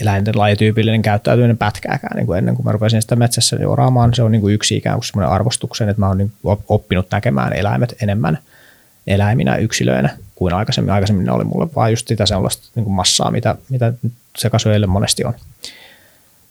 eläinten 0.00 0.38
lajityypillinen 0.38 1.02
käyttäytyminen 1.02 1.56
pätkääkään 1.56 2.16
niin 2.16 2.26
kuin 2.26 2.38
ennen 2.38 2.54
kuin 2.54 2.66
mä 2.66 2.72
rupesin 2.72 3.02
sitä 3.02 3.16
metsässä 3.16 3.56
seuraamaan. 3.58 4.14
Se 4.14 4.22
on 4.22 4.32
niin 4.32 4.40
kuin 4.40 4.54
yksi 4.54 4.76
ikään 4.76 4.96
kuin 4.96 5.04
semmoinen 5.04 5.30
arvostuksen, 5.30 5.88
että 5.88 6.00
mä 6.00 6.08
oon 6.08 6.18
niin 6.18 6.32
oppinut 6.68 7.06
näkemään 7.10 7.52
eläimet 7.52 7.96
enemmän 8.02 8.38
eläiminä, 9.06 9.56
yksilöinä 9.56 10.10
kuin 10.34 10.54
aikaisemmin. 10.54 10.92
Aikaisemmin 10.92 11.26
ne 11.26 11.32
oli 11.32 11.44
mulle 11.44 11.68
vaan 11.76 11.92
just 11.92 12.08
sitä 12.08 12.26
sellaista 12.26 12.68
niin 12.74 12.84
kuin 12.84 12.94
massaa, 12.94 13.30
mitä, 13.30 13.56
mitä 13.68 13.92
sekasyöjille 14.38 14.86
monesti 14.86 15.24
on. 15.24 15.34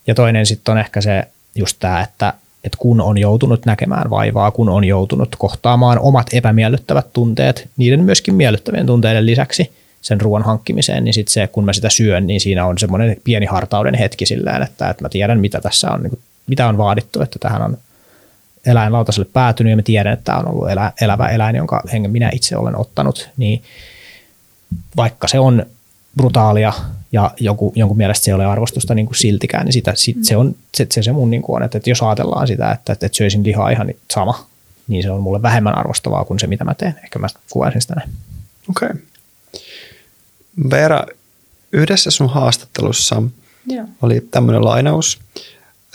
Ja 0.08 0.16
toinen 0.16 0.46
sitten 0.46 0.72
on 0.72 0.78
ehkä 0.78 1.02
se 1.02 1.24
just 1.56 1.78
tämä, 1.80 2.02
että, 2.02 2.34
että 2.64 2.78
kun 2.78 3.02
on 3.02 3.18
joutunut 3.18 3.66
näkemään 3.66 4.10
vaivaa, 4.10 4.52
kun 4.52 4.70
on 4.70 4.84
joutunut 4.84 5.36
kohtaamaan 5.36 6.00
omat 6.00 6.28
epämiellyttävät 6.34 7.14
tunteet, 7.14 7.70
niiden 7.78 8.04
myöskin 8.04 8.36
miellyttävien 8.36 8.86
tunteiden 8.86 9.26
lisäksi 9.26 9.72
sen 10.02 10.22
ruoan 10.22 10.44
hankkimiseen, 10.44 11.04
niin 11.04 11.14
sitten 11.14 11.34
se, 11.34 11.48
kun 11.48 11.66
mä 11.66 11.74
sitä 11.74 11.90
syön, 11.90 12.28
niin 12.28 12.42
siinä 12.42 12.66
on 12.66 12.78
semmoinen 12.78 13.18
pieni 13.24 13.46
hartauden 13.46 13.96
hetki 13.96 14.26
sillä 14.26 14.52
että, 14.52 14.90
että 14.90 15.04
mä 15.04 15.10
tiedän, 15.10 15.40
mitä 15.40 15.62
tässä 15.62 15.92
on, 15.92 16.04
niin 16.04 16.10
kuin, 16.10 16.22
mitä 16.48 16.68
on 16.68 16.78
vaadittu, 16.78 17.22
että 17.22 17.40
tähän 17.40 17.62
on 17.62 17.78
eläinlautaselle 18.66 19.30
päätynyt 19.34 19.72
ja 19.72 19.76
mä 19.76 19.82
tiedän, 19.82 20.14
että 20.14 20.24
tämä 20.24 20.38
on 20.38 20.48
ollut 20.48 20.70
elä, 20.70 20.92
elävä 21.02 21.28
eläin, 21.28 21.56
jonka 21.56 21.84
hengen 21.94 22.12
minä 22.12 22.30
itse 22.34 22.58
olen 22.58 22.76
ottanut, 22.76 23.30
niin 23.38 23.64
vaikka 24.98 25.28
se 25.28 25.40
on 25.40 25.66
brutaalia 26.18 26.74
ja 27.12 27.32
joku, 27.40 27.74
jonkun 27.76 27.98
mielestä 27.98 28.26
se 28.26 28.32
ei 28.32 28.36
ole 28.36 28.46
arvostusta 28.46 28.96
niin 28.96 29.06
kuin 29.06 29.16
siltikään, 29.16 29.66
niin 29.66 29.74
sitä, 29.74 29.94
sit, 29.96 30.16
mm. 30.16 30.24
se, 30.24 30.38
on, 30.38 30.56
se, 30.76 30.88
se, 30.92 31.04
se 31.04 31.12
mun 31.12 31.32
niin 31.32 31.42
kuin 31.42 31.56
on, 31.56 31.64
että, 31.64 31.78
että 31.78 31.90
jos 31.90 32.02
ajatellaan 32.02 32.48
sitä, 32.48 32.72
että, 32.72 32.94
että, 32.94 33.06
että 33.06 33.18
syöisin 33.18 33.44
lihaa 33.44 33.70
ihan 33.70 33.94
sama, 34.12 34.46
niin 34.88 35.04
se 35.04 35.12
on 35.12 35.22
mulle 35.22 35.42
vähemmän 35.42 35.78
arvostavaa 35.78 36.26
kuin 36.26 36.40
se, 36.40 36.48
mitä 36.48 36.64
mä 36.64 36.74
teen. 36.74 36.96
Ehkä 37.04 37.20
mä 37.20 37.28
kuvaisin 37.50 37.82
sitä 37.82 37.96
näin. 37.96 38.10
Okei. 38.70 38.90
Okay. 38.90 39.02
Veera, 40.70 41.04
yhdessä 41.72 42.12
sun 42.12 42.30
haastattelussa 42.30 43.24
Joo. 43.68 43.86
oli 44.02 44.28
tämmöinen 44.32 44.66
lainaus. 44.66 45.20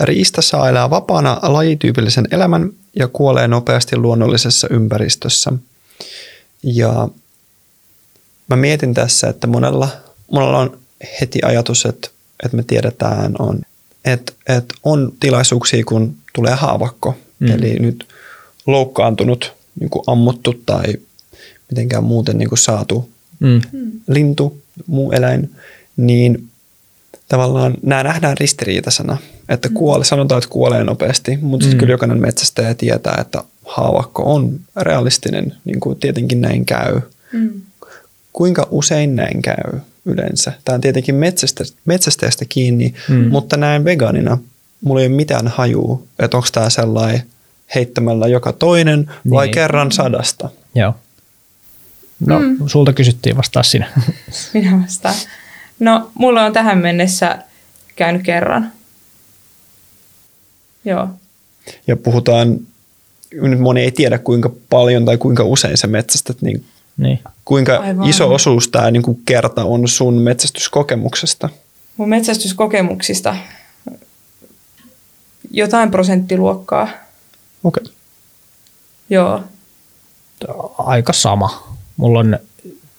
Riista 0.01 0.43
saa 0.43 0.69
elää 0.69 0.91
vapaana 0.91 1.39
lajityypillisen 1.43 2.29
elämän 2.31 2.71
ja 2.97 3.09
kuolee 3.09 3.49
nopeasti 3.49 3.97
luonnollisessa 3.97 4.69
ympäristössä. 4.71 5.53
Ja 6.63 7.09
mä 8.49 8.57
mietin 8.57 8.95
tässä, 8.95 9.29
että 9.29 9.47
monella, 9.47 9.89
monella 10.33 10.59
on 10.59 10.79
heti 11.21 11.39
ajatus, 11.45 11.85
että, 11.85 12.09
että 12.45 12.57
me 12.57 12.63
tiedetään, 12.63 13.35
on, 13.39 13.61
että, 14.05 14.33
että 14.49 14.75
on 14.83 15.13
tilaisuuksia, 15.21 15.85
kun 15.85 16.17
tulee 16.35 16.55
haavakko. 16.55 17.15
Mm. 17.39 17.51
Eli 17.51 17.79
nyt 17.79 18.09
loukkaantunut, 18.67 19.53
niin 19.81 19.91
kuin 19.91 20.03
ammuttu 20.07 20.55
tai 20.67 20.85
mitenkään 21.71 22.05
muuten 22.05 22.39
niin 22.39 22.49
kuin 22.49 22.59
saatu 22.59 23.11
mm. 23.41 23.61
lintu, 24.09 24.63
muu 24.87 25.13
eläin, 25.13 25.51
niin 25.97 26.49
tavallaan 27.29 27.75
nämä 27.83 28.03
nähdään 28.03 28.37
ristiriitaisena. 28.41 29.17
Että 29.49 29.69
mm. 29.69 29.75
kuole, 29.75 30.05
sanotaan, 30.05 30.39
että 30.39 30.51
kuolee 30.51 30.85
nopeasti, 30.85 31.37
mutta 31.37 31.65
mm. 31.65 31.71
sitten 31.71 31.79
kyllä 31.79 31.93
jokainen 31.93 32.21
metsästäjä 32.21 32.75
tietää, 32.75 33.19
että 33.21 33.45
haavakko 33.65 34.35
on 34.35 34.61
realistinen, 34.77 35.55
niin 35.65 35.81
kuin 35.81 35.99
tietenkin 35.99 36.41
näin 36.41 36.65
käy. 36.65 37.01
Mm. 37.33 37.51
Kuinka 38.33 38.69
usein 38.71 39.17
näin 39.17 39.43
käy 39.43 39.81
yleensä? 40.05 40.53
Tämä 40.65 40.75
on 40.75 40.81
tietenkin 40.81 41.15
metsästä, 41.15 41.65
metsästäjästä 41.85 42.45
kiinni, 42.49 42.95
mm. 43.09 43.29
mutta 43.29 43.57
näin 43.57 43.85
vegaanina 43.85 44.39
mulla 44.81 45.01
ei 45.01 45.07
ole 45.07 45.17
mitään 45.17 45.49
hajua, 45.49 46.03
että 46.19 46.37
onko 46.37 46.49
tämä 46.53 46.71
sellainen 46.71 47.23
heittämällä 47.75 48.29
joka 48.29 48.53
toinen 48.53 49.11
vai 49.31 49.47
niin. 49.47 49.55
kerran 49.55 49.93
sadasta. 49.93 50.49
Joo. 50.75 50.95
No, 52.21 52.41
mm. 52.41 52.57
sulta 52.67 52.93
kysyttiin 52.93 53.37
vastaa 53.37 53.63
sinä. 53.63 53.87
Minä 54.55 54.83
vastaan. 54.83 55.15
No, 55.79 56.11
mulla 56.15 56.45
on 56.45 56.53
tähän 56.53 56.79
mennessä 56.79 57.39
käynyt 57.97 58.23
kerran. 58.23 58.73
Joo. 60.85 61.09
Ja 61.87 61.97
puhutaan, 61.97 62.59
nyt 63.33 63.61
moni 63.61 63.81
ei 63.81 63.91
tiedä 63.91 64.19
kuinka 64.19 64.51
paljon 64.71 65.05
tai 65.05 65.19
kuinka 65.19 65.45
usein 65.45 65.77
sä 65.77 65.87
metsästät, 65.87 66.43
niin, 66.43 66.65
niin. 66.97 67.21
kuinka 67.45 67.77
Aivan. 67.77 68.09
iso 68.09 68.35
osuus 68.35 68.69
tämä 68.69 68.91
niin 68.91 69.03
kuin 69.03 69.21
kerta 69.25 69.65
on 69.65 69.89
sun 69.89 70.15
metsästyskokemuksesta? 70.15 71.49
Mun 71.97 72.09
metsästyskokemuksista 72.09 73.37
jotain 75.51 75.91
prosenttiluokkaa. 75.91 76.89
Okei. 77.65 77.83
Okay. 77.83 77.95
Joo. 79.11 79.43
Aika 80.79 81.13
sama. 81.13 81.76
Mulla 81.97 82.19
on 82.19 82.39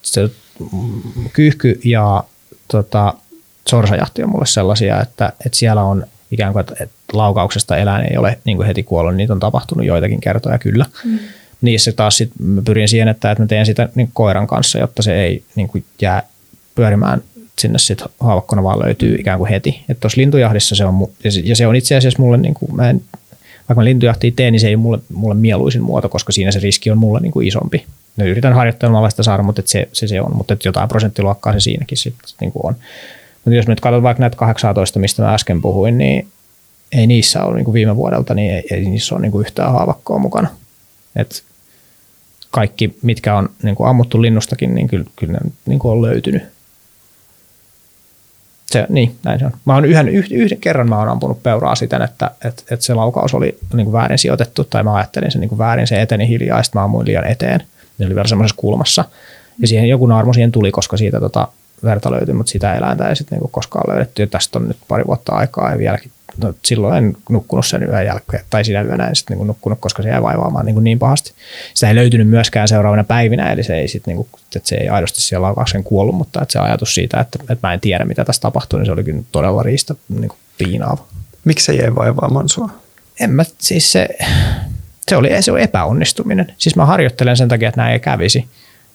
se 0.02 0.30
kyyhky 1.32 1.80
ja 1.84 2.24
tota, 2.68 3.14
sorsajahti 3.68 4.22
on 4.22 4.30
mulle 4.30 4.46
sellaisia, 4.46 5.00
että, 5.00 5.32
että 5.46 5.58
siellä 5.58 5.82
on 5.82 6.06
ikään 6.30 6.52
kuin, 6.52 6.60
että, 6.60 6.74
että 6.80 6.96
laukauksesta 7.12 7.76
eläin 7.76 8.12
ei 8.12 8.16
ole 8.16 8.38
niin 8.44 8.56
kuin 8.56 8.66
heti 8.66 8.82
kuollut, 8.82 9.16
niitä 9.16 9.32
on 9.32 9.40
tapahtunut 9.40 9.86
joitakin 9.86 10.20
kertoja 10.20 10.58
kyllä. 10.58 10.86
Mm. 11.04 11.18
Niissä 11.60 11.92
taas 11.92 12.16
sit 12.16 12.30
mä 12.38 12.62
pyrin 12.62 12.88
siihen, 12.88 13.08
että, 13.08 13.30
että 13.30 13.42
mä 13.42 13.46
teen 13.46 13.66
sitä 13.66 13.88
niin 13.94 14.10
koiran 14.12 14.46
kanssa, 14.46 14.78
jotta 14.78 15.02
se 15.02 15.22
ei 15.22 15.44
niin 15.54 15.68
kuin 15.68 15.84
jää 16.00 16.22
pyörimään 16.74 17.22
sinne 17.58 17.78
sitten 17.78 18.08
haavakkona 18.20 18.62
vaan 18.62 18.78
löytyy 18.78 19.14
ikään 19.14 19.38
kuin 19.38 19.50
heti. 19.50 19.84
Että 19.88 20.00
tuossa 20.00 20.20
lintujahdissa 20.20 20.74
se 20.74 20.84
on, 20.84 21.08
ja 21.44 21.56
se 21.56 21.66
on 21.66 21.76
itse 21.76 21.96
asiassa 21.96 22.22
mulle, 22.22 22.36
niin 22.36 22.54
kuin, 22.54 22.76
mä 22.76 22.90
en, 22.90 23.02
vaikka 23.68 23.74
mä 23.74 23.84
lintujahtia 23.84 24.32
teen, 24.36 24.52
niin 24.52 24.60
se 24.60 24.68
ei 24.68 24.74
ole 24.74 24.82
mulle, 24.82 24.98
mulle 25.12 25.34
mieluisin 25.34 25.82
muoto, 25.82 26.08
koska 26.08 26.32
siinä 26.32 26.52
se 26.52 26.60
riski 26.60 26.90
on 26.90 26.98
mulle 26.98 27.20
niin 27.20 27.32
kuin 27.32 27.48
isompi. 27.48 27.86
Mä 28.18 28.24
yritän 28.24 28.52
harjoittelemalla 28.52 29.10
sitä 29.10 29.22
saada, 29.22 29.42
mutta 29.42 29.62
se, 29.64 29.88
se, 29.92 30.06
se 30.06 30.20
on, 30.20 30.36
mutta 30.36 30.56
jotain 30.64 30.88
prosenttiluokkaa 30.88 31.52
se 31.52 31.60
siinäkin 31.60 31.98
sitten 31.98 32.30
niin 32.40 32.52
on. 32.62 32.74
Mutta 33.44 33.56
jos 33.56 33.66
nyt 33.66 33.80
katsot 33.80 34.02
vaikka 34.02 34.20
näitä 34.20 34.36
18, 34.36 34.98
mistä 34.98 35.22
mä 35.22 35.34
äsken 35.34 35.62
puhuin, 35.62 35.98
niin 35.98 36.28
ei 36.92 37.06
niissä 37.06 37.44
ole 37.44 37.54
niin 37.54 37.64
kuin 37.64 37.72
viime 37.72 37.96
vuodelta, 37.96 38.34
niin 38.34 38.54
ei, 38.54 38.62
ei 38.70 38.84
niissä 38.84 39.14
ole 39.14 39.22
niin 39.22 39.32
kuin 39.32 39.46
yhtään 39.46 39.72
haavakkoa 39.72 40.18
mukana. 40.18 40.48
Et 41.16 41.44
kaikki, 42.50 42.98
mitkä 43.02 43.36
on 43.36 43.48
niin 43.62 43.74
kuin 43.74 43.88
ammuttu 43.88 44.22
linnustakin, 44.22 44.74
niin 44.74 44.88
kyllä, 44.88 45.04
kyllä 45.16 45.32
ne 45.32 45.50
niin 45.66 45.78
kuin 45.78 45.92
on 45.92 46.02
löytynyt. 46.02 46.42
Se, 48.66 48.86
niin, 48.88 49.16
näin 49.24 49.38
se 49.38 49.46
on. 49.46 49.52
Mä 49.64 49.74
oon 49.74 49.84
yhden, 49.84 50.08
yhden 50.08 50.60
kerran 50.60 50.88
mä 50.88 50.98
oon 50.98 51.08
ampunut 51.08 51.42
peuraa 51.42 51.74
siten, 51.74 52.02
että, 52.02 52.30
että, 52.44 52.62
että 52.70 52.86
se 52.86 52.94
laukaus 52.94 53.34
oli 53.34 53.58
niin 53.74 53.84
kuin 53.84 53.92
väärin 53.92 54.18
sijoitettu, 54.18 54.64
tai 54.64 54.82
mä 54.82 54.94
ajattelin 54.94 55.30
sen 55.30 55.40
niin 55.40 55.48
kuin 55.48 55.58
väärin, 55.58 55.86
se 55.86 56.02
eteni 56.02 56.28
hiljaa, 56.28 56.58
ja 56.58 56.64
mä 56.74 56.84
ammuin 56.84 57.06
liian 57.06 57.26
eteen. 57.26 57.62
Ne 57.98 58.06
oli 58.06 58.14
vielä 58.14 58.28
semmoisessa 58.28 58.60
kulmassa. 58.60 59.04
Ja 59.58 59.68
siihen 59.68 59.88
joku 59.88 60.06
naarmu 60.06 60.32
siihen 60.32 60.52
tuli, 60.52 60.70
koska 60.70 60.96
siitä 60.96 61.20
tota, 61.20 61.48
verta 61.84 62.10
löytyi, 62.10 62.34
mutta 62.34 62.50
sitä 62.50 62.74
eläintä 62.74 63.08
ei 63.08 63.16
sitten 63.16 63.38
niin 63.38 63.50
koskaan 63.50 63.90
löydetty. 63.90 64.22
Ja 64.22 64.26
tästä 64.26 64.58
on 64.58 64.68
nyt 64.68 64.76
pari 64.88 65.04
vuotta 65.06 65.32
aikaa 65.32 65.70
ja 65.70 65.78
vieläkin 65.78 66.12
no, 66.42 66.54
silloin 66.64 66.96
en 66.96 67.16
nukkunut 67.30 67.66
sen 67.66 67.82
yön 67.82 68.06
jälkeen, 68.06 68.44
tai 68.50 68.64
siinä 68.64 68.82
yönä 68.82 69.06
en 69.06 69.16
sitten 69.16 69.38
niin 69.38 69.46
nukkunut, 69.46 69.78
koska 69.80 70.02
se 70.02 70.08
jäi 70.08 70.22
vaivaamaan 70.22 70.66
niin, 70.66 70.84
niin 70.84 70.98
pahasti. 70.98 71.32
Sitä 71.74 71.88
ei 71.88 71.94
löytynyt 71.94 72.28
myöskään 72.28 72.68
seuraavana 72.68 73.04
päivinä, 73.04 73.52
eli 73.52 73.62
se 73.62 73.74
ei, 73.74 73.88
sit, 73.88 74.06
niin 74.06 74.16
kuin, 74.16 74.28
että 74.56 74.68
se 74.68 74.76
ei 74.76 74.88
aidosti 74.88 75.20
siellä 75.20 75.44
laukauksen 75.46 75.84
kuollut, 75.84 76.14
mutta 76.14 76.42
että 76.42 76.52
se 76.52 76.58
ajatus 76.58 76.94
siitä, 76.94 77.20
että, 77.20 77.38
että 77.42 77.68
mä 77.68 77.74
en 77.74 77.80
tiedä 77.80 78.04
mitä 78.04 78.24
tässä 78.24 78.42
tapahtuu, 78.42 78.78
niin 78.78 78.86
se 78.86 78.92
olikin 78.92 79.26
todella 79.32 79.62
riista 79.62 79.94
niin 80.08 80.28
kuin 80.28 80.38
piinaava. 80.58 81.06
Miksi 81.44 81.64
se 81.64 81.72
jäi 81.72 81.94
vaivaamaan 81.94 82.48
sua? 82.48 82.70
En 83.20 83.30
mä, 83.30 83.44
siis 83.58 83.92
se, 83.92 84.08
se 85.08 85.16
oli, 85.16 85.42
se 85.42 85.52
oli 85.52 85.62
epäonnistuminen. 85.62 86.54
Siis 86.58 86.76
mä 86.76 86.86
harjoittelen 86.86 87.36
sen 87.36 87.48
takia, 87.48 87.68
että 87.68 87.80
näin 87.80 87.92
ei 87.92 88.00
kävisi. 88.00 88.48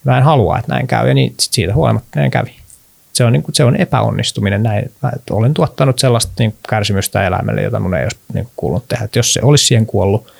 Mä 0.03 0.17
en 0.17 0.23
halua, 0.23 0.59
että 0.59 0.71
näin 0.71 0.87
käy, 0.87 1.07
ja 1.07 1.13
niin 1.13 1.35
siitä 1.39 1.73
huolimatta 1.73 2.19
näin 2.19 2.31
kävi 2.31 2.63
se 3.13 3.23
on, 3.23 3.33
niin 3.33 3.43
kuin, 3.43 3.55
se 3.55 3.63
on 3.63 3.75
epäonnistuminen 3.75 4.63
näin. 4.63 4.91
Mä 5.03 5.11
olen 5.29 5.53
tuottanut 5.53 5.99
sellaista 5.99 6.31
niin 6.39 6.55
kärsimystä 6.69 7.27
eläimelle, 7.27 7.61
jota 7.61 7.79
mun 7.79 7.95
ei 7.95 8.03
olisi 8.03 8.17
niin 8.33 8.47
kuulunut 8.55 8.87
tehdä. 8.87 9.05
Et 9.05 9.15
jos 9.15 9.33
se 9.33 9.39
olisi 9.43 9.65
siihen 9.65 9.85
kuollut, 9.85 10.33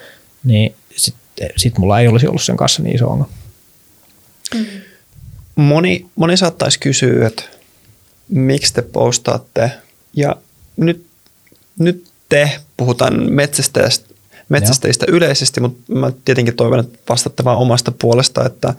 niin 0.44 0.76
sitten 0.96 1.50
sit 1.58 1.78
mulla 1.78 2.00
ei 2.00 2.08
olisi 2.08 2.28
ollut 2.28 2.42
sen 2.42 2.58
kanssa 2.58 2.84
niin 2.84 2.96
iso 2.96 3.08
ongelma. 3.08 3.34
Mm. 4.56 4.66
Moni, 5.56 6.06
moni 6.16 6.38
saattaisi 6.38 6.80
kysyä, 6.80 7.28
että 7.28 7.44
miksi 8.30 8.74
te 8.74 8.82
postaatte. 8.82 9.72
Ja 10.14 10.36
nyt, 10.78 11.06
nyt 11.80 12.08
te 12.30 12.52
puhutaan 12.78 13.32
metsästäjistä, 14.60 15.06
metsästäjistä 15.06 15.26
yleisesti, 15.26 15.62
mutta 15.62 15.94
mä 15.94 16.12
tietenkin 16.26 16.56
toivon, 16.56 16.80
että 16.80 17.00
vastatte 17.10 17.44
vaan 17.44 17.58
omasta 17.58 17.92
puolesta, 17.92 18.46
että 18.46 18.74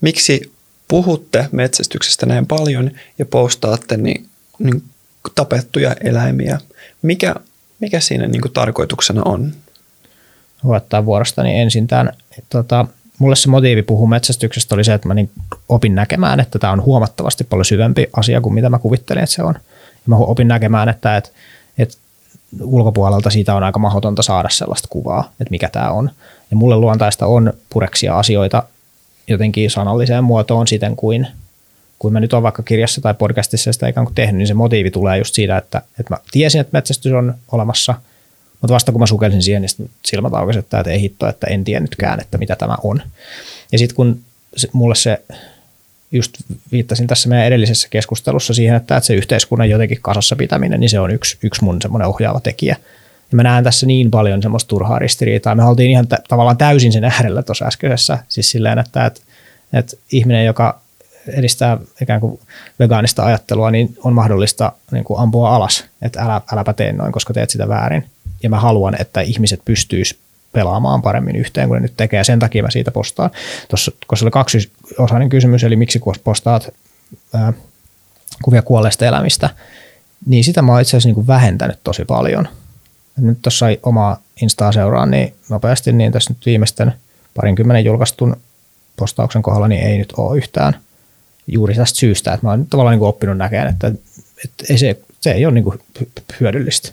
miksi 0.00 0.52
puhutte 0.88 1.48
metsästyksestä 1.52 2.26
näin 2.26 2.46
paljon 2.46 2.90
ja 3.18 3.26
postaatte 3.26 3.96
niin, 3.96 4.26
niin 4.58 4.82
tapettuja 5.34 5.96
eläimiä. 6.00 6.58
Mikä, 7.02 7.34
mikä 7.80 8.00
siinä 8.00 8.26
niin 8.26 8.40
kuin 8.42 8.52
tarkoituksena 8.52 9.22
on? 9.24 9.52
Voittaa 10.64 11.04
vuorostani 11.04 11.60
ensin 11.60 11.86
tämän. 11.86 12.12
Tota, 12.48 12.86
mulle 13.18 13.36
se 13.36 13.48
motiivi 13.48 13.82
puhua 13.82 14.08
metsästyksestä 14.08 14.74
oli 14.74 14.84
se, 14.84 14.94
että 14.94 15.08
mä 15.08 15.14
niin 15.14 15.30
opin 15.68 15.94
näkemään, 15.94 16.40
että 16.40 16.58
tämä 16.58 16.72
on 16.72 16.82
huomattavasti 16.82 17.44
paljon 17.44 17.64
syvempi 17.64 18.06
asia 18.12 18.40
kuin 18.40 18.54
mitä 18.54 18.70
mä 18.70 18.78
kuvittelin, 18.78 19.22
että 19.22 19.34
se 19.34 19.42
on. 19.42 19.54
Ja 19.94 20.06
mä 20.06 20.16
opin 20.16 20.48
näkemään, 20.48 20.88
että, 20.88 21.16
että, 21.16 21.30
että 21.78 21.96
ulkopuolelta 22.62 23.30
siitä 23.30 23.54
on 23.54 23.62
aika 23.62 23.78
mahdotonta 23.78 24.22
saada 24.22 24.48
sellaista 24.48 24.88
kuvaa, 24.90 25.32
että 25.40 25.50
mikä 25.50 25.68
tämä 25.68 25.90
on. 25.90 26.10
Ja 26.50 26.56
mulle 26.56 26.76
luontaista 26.76 27.26
on 27.26 27.52
pureksia 27.70 28.18
asioita 28.18 28.62
jotenkin 29.28 29.70
sanalliseen 29.70 30.24
muotoon 30.24 30.68
siten 30.68 30.96
kuin, 30.96 31.26
kuin 31.98 32.12
mä 32.12 32.20
nyt 32.20 32.32
olen 32.32 32.42
vaikka 32.42 32.62
kirjassa 32.62 33.00
tai 33.00 33.14
podcastissa 33.14 33.72
sitä 33.72 33.88
ikään 33.88 34.06
kuin 34.06 34.14
tehnyt, 34.14 34.36
niin 34.36 34.46
se 34.46 34.54
motiivi 34.54 34.90
tulee 34.90 35.18
just 35.18 35.34
siitä, 35.34 35.56
että, 35.56 35.82
että 36.00 36.14
mä 36.14 36.18
tiesin, 36.30 36.60
että 36.60 36.76
metsästys 36.76 37.12
on 37.12 37.34
olemassa, 37.52 37.94
mutta 38.60 38.74
vasta 38.74 38.92
kun 38.92 39.00
mä 39.00 39.06
sukelsin 39.06 39.42
siihen, 39.42 39.62
niin 39.62 39.90
silmät 40.04 40.34
aukesivat, 40.34 40.64
että 40.74 40.90
ei 40.90 41.00
hitto, 41.00 41.28
että 41.28 41.46
en 41.46 41.64
tiennytkään, 41.64 42.20
että 42.20 42.38
mitä 42.38 42.56
tämä 42.56 42.76
on. 42.82 43.02
Ja 43.72 43.78
sitten 43.78 43.96
kun 43.96 44.20
mulle 44.72 44.94
se, 44.94 45.22
just 46.12 46.36
viittasin 46.72 47.06
tässä 47.06 47.28
meidän 47.28 47.46
edellisessä 47.46 47.88
keskustelussa 47.90 48.54
siihen, 48.54 48.76
että, 48.76 49.00
se 49.00 49.14
yhteiskunnan 49.14 49.70
jotenkin 49.70 49.98
kasassa 50.02 50.36
pitäminen, 50.36 50.80
niin 50.80 50.90
se 50.90 51.00
on 51.00 51.10
yksi, 51.10 51.38
yksi 51.42 51.64
mun 51.64 51.82
semmoinen 51.82 52.08
ohjaava 52.08 52.40
tekijä. 52.40 52.76
Ja 53.32 53.36
mä 53.36 53.42
näen 53.42 53.64
tässä 53.64 53.86
niin 53.86 54.10
paljon 54.10 54.42
semmoista 54.42 54.68
turhaa 54.68 54.98
ristiriitaa. 54.98 55.54
Me 55.54 55.64
oltiin 55.64 55.90
ihan 55.90 56.08
t- 56.08 56.28
tavallaan 56.28 56.56
täysin 56.56 56.92
sen 56.92 57.04
äärellä 57.04 57.42
tuossa 57.42 57.64
äskeisessä. 57.64 58.18
Siis 58.28 58.50
silleen, 58.50 58.78
että, 58.78 59.06
että, 59.06 59.20
että 59.72 59.96
ihminen, 60.12 60.46
joka 60.46 60.80
edistää 61.28 61.78
ikään 62.02 62.20
kuin 62.20 62.40
vegaanista 62.78 63.24
ajattelua, 63.24 63.70
niin 63.70 63.96
on 64.04 64.12
mahdollista 64.12 64.72
niin 64.92 65.04
kuin 65.04 65.20
ampua 65.20 65.56
alas, 65.56 65.84
että 66.02 66.22
älä, 66.22 66.40
äläpä 66.52 66.72
tee 66.72 66.92
noin, 66.92 67.12
koska 67.12 67.34
teet 67.34 67.50
sitä 67.50 67.68
väärin. 67.68 68.04
Ja 68.42 68.50
mä 68.50 68.60
haluan, 68.60 69.00
että 69.00 69.20
ihmiset 69.20 69.60
pystyis 69.64 70.18
pelaamaan 70.52 71.02
paremmin 71.02 71.36
yhteen 71.36 71.68
kuin 71.68 71.76
ne 71.76 71.82
nyt 71.82 71.96
tekee, 71.96 72.18
ja 72.18 72.24
sen 72.24 72.38
takia 72.38 72.62
mä 72.62 72.70
siitä 72.70 72.90
postaan. 72.90 73.30
Tuossa, 73.68 73.92
koska 74.06 74.16
se 74.16 74.24
oli 74.24 74.30
kaksi 74.30 74.72
osainen 74.98 75.28
kysymys, 75.28 75.64
eli 75.64 75.76
miksi 75.76 76.00
postaat 76.24 76.74
ää, 77.34 77.52
kuvia 78.42 78.62
kuolleista 78.62 79.06
elämistä, 79.06 79.50
niin 80.26 80.44
sitä 80.44 80.62
mä 80.62 80.72
oon 80.72 80.80
itse 80.80 80.90
asiassa 80.90 81.08
niin 81.08 81.14
kuin 81.14 81.26
vähentänyt 81.26 81.78
tosi 81.84 82.04
paljon– 82.04 82.48
nyt 83.20 83.42
tuossa 83.42 83.66
omaa 83.82 84.22
Instaa 84.42 84.72
seuraan 84.72 85.10
niin 85.10 85.34
nopeasti, 85.48 85.92
niin 85.92 86.12
tässä 86.12 86.30
nyt 86.30 86.46
viimeisten 86.46 86.92
parinkymmenen 87.34 87.84
julkaistun 87.84 88.36
postauksen 88.96 89.42
kohdalla 89.42 89.68
niin 89.68 89.82
ei 89.82 89.98
nyt 89.98 90.12
ole 90.16 90.36
yhtään 90.36 90.76
juuri 91.46 91.74
tästä 91.74 91.98
syystä, 91.98 92.32
että 92.32 92.46
mä 92.46 92.50
oon 92.50 92.60
nyt 92.60 92.70
tavallaan 92.70 92.98
niin 92.98 93.08
oppinut 93.08 93.36
näkemään, 93.36 93.68
että, 93.68 93.92
että 94.44 94.64
ei 94.70 94.78
se, 94.78 95.00
se 95.20 95.30
ei 95.30 95.46
ole 95.46 95.54
niin 95.54 95.64
hyödyllistä. 96.40 96.92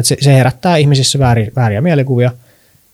Se, 0.00 0.16
se 0.20 0.34
herättää 0.34 0.76
ihmisissä 0.76 1.18
vääriä, 1.18 1.50
vääriä 1.56 1.80
mielikuvia, 1.80 2.30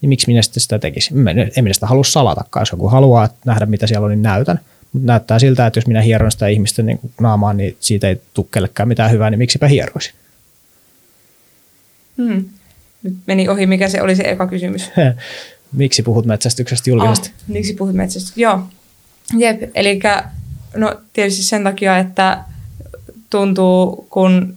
niin 0.04 0.08
miksi 0.08 0.26
minä 0.26 0.42
sitten 0.42 0.60
sitä 0.60 0.78
tekisin? 0.78 1.28
En 1.28 1.64
minä 1.64 1.74
sitä 1.74 1.86
halua 1.86 2.04
salatakaan, 2.04 2.62
jos 2.62 2.70
joku 2.72 2.88
haluaa 2.88 3.28
nähdä, 3.44 3.66
mitä 3.66 3.86
siellä 3.86 4.04
on, 4.04 4.10
niin 4.10 4.22
näytän. 4.22 4.60
Mutta 4.92 5.06
näyttää 5.06 5.38
siltä, 5.38 5.66
että 5.66 5.78
jos 5.78 5.86
minä 5.86 6.00
hieron 6.00 6.32
sitä 6.32 6.48
ihmisten 6.48 6.86
niin 6.86 7.00
naamaa, 7.20 7.52
niin 7.52 7.76
siitä 7.80 8.08
ei 8.08 8.20
tule 8.34 8.46
kellekään 8.50 8.88
mitään 8.88 9.10
hyvää, 9.10 9.30
niin 9.30 9.38
miksipä 9.38 9.68
hieroisin. 9.68 10.12
Hmm. 12.16 12.44
Nyt 13.02 13.14
meni 13.26 13.48
ohi, 13.48 13.66
mikä 13.66 13.88
se 13.88 14.02
oli 14.02 14.16
se 14.16 14.22
eka 14.22 14.46
kysymys. 14.46 14.90
miksi 15.72 16.02
puhut 16.02 16.26
metsästyksestä 16.26 16.90
julkisesti? 16.90 17.28
Ah, 17.28 17.48
miksi 17.48 17.74
puhut 17.74 17.94
metsästyksestä? 17.94 18.40
Joo. 18.40 18.62
Jep, 19.38 19.62
eli 19.74 20.00
no 20.76 21.00
tietysti 21.12 21.42
sen 21.42 21.64
takia, 21.64 21.98
että 21.98 22.38
tuntuu, 23.30 24.06
kun 24.10 24.56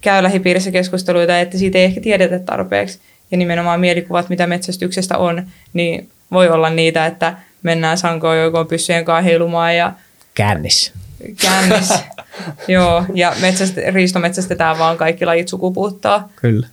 käy 0.00 0.22
lähipiirissä 0.22 0.70
keskusteluita, 0.70 1.40
että 1.40 1.58
siitä 1.58 1.78
ei 1.78 1.84
ehkä 1.84 2.00
tiedetä 2.00 2.38
tarpeeksi. 2.38 2.98
Ja 3.30 3.36
nimenomaan 3.36 3.80
mielikuvat, 3.80 4.28
mitä 4.28 4.46
metsästyksestä 4.46 5.18
on, 5.18 5.46
niin 5.72 6.10
voi 6.32 6.48
olla 6.48 6.70
niitä, 6.70 7.06
että 7.06 7.36
mennään 7.62 7.98
sankoon 7.98 8.38
joko 8.38 8.64
pyssyjen 8.64 9.04
kanssa 9.04 9.22
heilumaan 9.22 9.76
ja... 9.76 9.92
Kännis. 10.34 10.92
Kännis. 11.40 11.88
Joo, 12.68 13.04
ja 13.14 13.32
metsäst, 13.40 13.76
riistometsästetään 13.92 14.78
vaan 14.78 14.96
kaikki 14.96 15.26
lajit 15.26 15.48
sukupuuttaa. 15.48 16.28
Kyllä. 16.36 16.66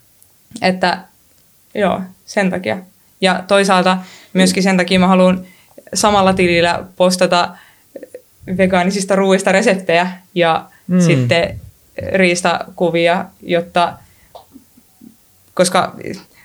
Että 0.62 0.98
joo, 1.76 2.02
sen 2.26 2.50
takia. 2.50 2.78
Ja 3.22 3.44
toisaalta 3.48 3.98
myöskin 4.34 4.64
sen 4.64 4.78
takia 4.78 5.00
mä 5.00 5.08
haluan 5.08 5.46
samalla 5.94 6.34
tilillä 6.34 6.84
postata 6.96 7.58
vegaanisista 8.58 9.16
ruuista 9.16 9.52
reseptejä 9.52 10.12
ja 10.36 10.66
mm. 10.88 11.02
sitten 11.02 11.60
riistakuvia, 12.14 13.26
jotta, 13.42 13.94
koska 15.54 15.96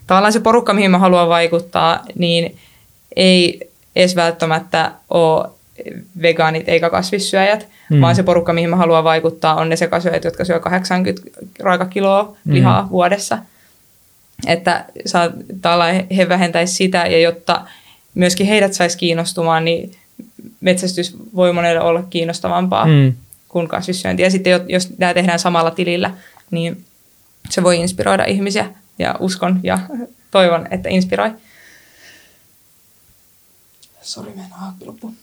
tavallaan 0.09 0.33
se 0.33 0.41
porukka, 0.41 0.75
mihin 0.75 0.91
mä 0.91 0.99
haluan 0.99 1.29
vaikuttaa, 1.29 2.05
niin 2.15 2.57
ei 3.17 3.71
edes 3.97 4.17
välttämättä 4.17 4.93
ole 5.11 5.51
vegaanit 6.23 6.69
eikä 6.69 6.91
kasvissyöjät, 6.91 7.69
mm. 7.91 8.01
vaan 8.01 8.17
se 8.17 8.23
porukka, 8.23 8.53
mihin 8.53 8.71
mä 8.71 8.77
haluan 8.77 9.05
vaikuttaa, 9.05 9.55
on 9.55 9.69
ne 9.69 9.77
sekasyöjät, 9.77 10.25
jotka 10.25 10.45
syö 10.45 10.61
80 10.61 11.23
raikakiloa 11.61 12.37
lihaa 12.45 12.83
mm. 12.83 12.91
vuodessa– 12.91 13.39
että 14.47 14.85
he 16.17 16.29
vähentäisi 16.29 16.75
sitä 16.75 17.07
ja 17.07 17.21
jotta 17.21 17.61
myöskin 18.15 18.47
heidät 18.47 18.75
saisi 18.75 18.99
kiinnostumaan, 18.99 19.65
niin 19.65 19.93
metsästys 20.61 21.17
voi 21.35 21.53
monelle 21.53 21.81
olla 21.81 22.03
kiinnostavampaa 22.11 22.87
mm. 22.87 23.13
kuin 23.49 23.69
kasvissyönti. 23.69 24.23
Ja 24.23 24.31
sitten 24.31 24.61
jos 24.69 24.87
tämä 24.99 25.15
tehdään 25.15 25.39
samalla 25.39 25.71
tilillä, 25.71 26.11
niin 26.51 26.85
se 27.51 27.63
voi 27.63 27.79
inspiroida 27.79 28.25
ihmisiä 28.25 28.67
ja 28.99 29.15
uskon 29.19 29.61
ja 29.63 29.79
toivon, 30.31 30.69
että 30.71 30.89
inspiroi. 30.89 31.31
Sori, 34.03 34.31
meidän 34.31 34.51
haakki 34.51 34.85
loppu. 34.85 35.15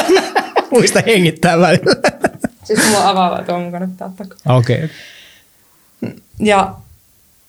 Muista 0.70 1.02
hengittää 1.06 1.58
välillä. 1.58 1.94
siis 2.64 2.84
mulla 2.84 2.98
on 2.98 3.06
avaava, 3.06 3.42
tuo 3.42 3.58
mun 3.58 3.72
kannattaa 3.72 4.08
ottaa. 4.08 4.56
Okei. 4.56 4.84
Okay. 4.84 6.16
Ja 6.38 6.74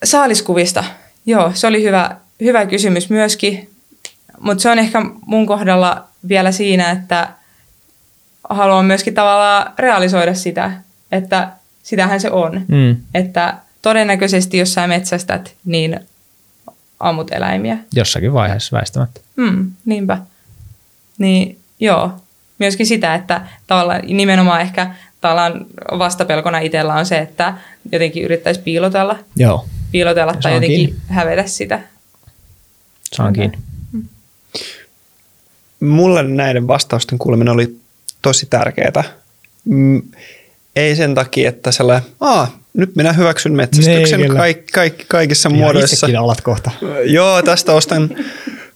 saaliskuvista 0.04 0.84
Joo, 1.26 1.52
se 1.54 1.68
oli 1.68 1.84
hyvä, 1.84 2.16
hyvä 2.42 2.66
kysymys 2.66 3.10
myöskin, 3.10 3.70
mutta 4.40 4.62
se 4.62 4.70
on 4.70 4.80
ehkä 4.80 5.02
mun 5.26 5.46
kohdalla 5.46 6.08
vielä 6.28 6.52
siinä, 6.52 6.92
että 6.92 7.30
haluan 8.50 8.86
myöskin 8.86 9.14
tavallaan 9.14 9.74
realisoida 9.80 10.34
sitä, 10.34 10.72
että 11.12 11.50
sitähän 11.84 12.20
se 12.20 12.32
on. 12.32 12.62
Mm. 12.68 12.96
Että 13.14 13.58
todennäköisesti 13.84 14.58
jos 14.58 14.74
sä 14.74 14.88
metsästät, 14.88 15.56
niin 15.66 16.00
ammut 17.00 17.32
eläimiä. 17.32 17.78
Jossakin 17.96 18.34
vaiheessa 18.34 18.78
väistämättä. 18.78 19.22
Mm, 19.36 19.72
niinpä. 19.86 20.18
Niin 21.18 21.60
joo, 21.80 22.12
myöskin 22.60 22.86
sitä, 22.86 23.16
että 23.16 23.48
tavallaan 23.68 24.02
nimenomaan 24.08 24.62
ehkä 24.62 24.96
tavallaan 25.22 25.66
vastapelkona 26.00 26.60
itsellä 26.60 26.94
on 26.96 27.06
se, 27.06 27.18
että 27.18 27.54
jotenkin 27.92 28.24
yrittäisi 28.24 28.62
piilotella, 28.62 29.20
Joo. 29.36 29.66
piilotella 29.92 30.34
tai 30.42 30.54
jotenkin 30.54 30.78
kiinni. 30.78 31.02
hävetä 31.08 31.48
sitä. 31.48 31.80
Saan 33.14 33.34
kiinni. 33.34 33.58
Mm. 33.92 34.04
Mulle 35.80 36.24
näiden 36.24 36.68
vastausten 36.68 37.20
kuuleminen 37.20 37.54
oli 37.54 37.78
tosi 38.22 38.46
tärkeää. 38.46 39.04
Mm, 39.66 40.02
ei 40.76 40.96
sen 40.96 41.16
takia, 41.16 41.50
että 41.50 41.72
sellainen, 41.72 42.10
Aa, 42.20 42.60
nyt 42.74 42.96
minä 42.96 43.14
hyväksyn 43.14 43.54
metsästyksen 43.54 44.20
niin, 44.20 44.36
kaik, 44.36 44.66
kaik, 44.74 45.06
kaikissa 45.08 45.50
ja 45.50 45.56
muodoissa. 45.56 46.08
alat 46.20 46.42
kohta. 46.42 46.72
Joo, 47.06 47.42
tästä 47.42 47.74
ostan 47.74 48.10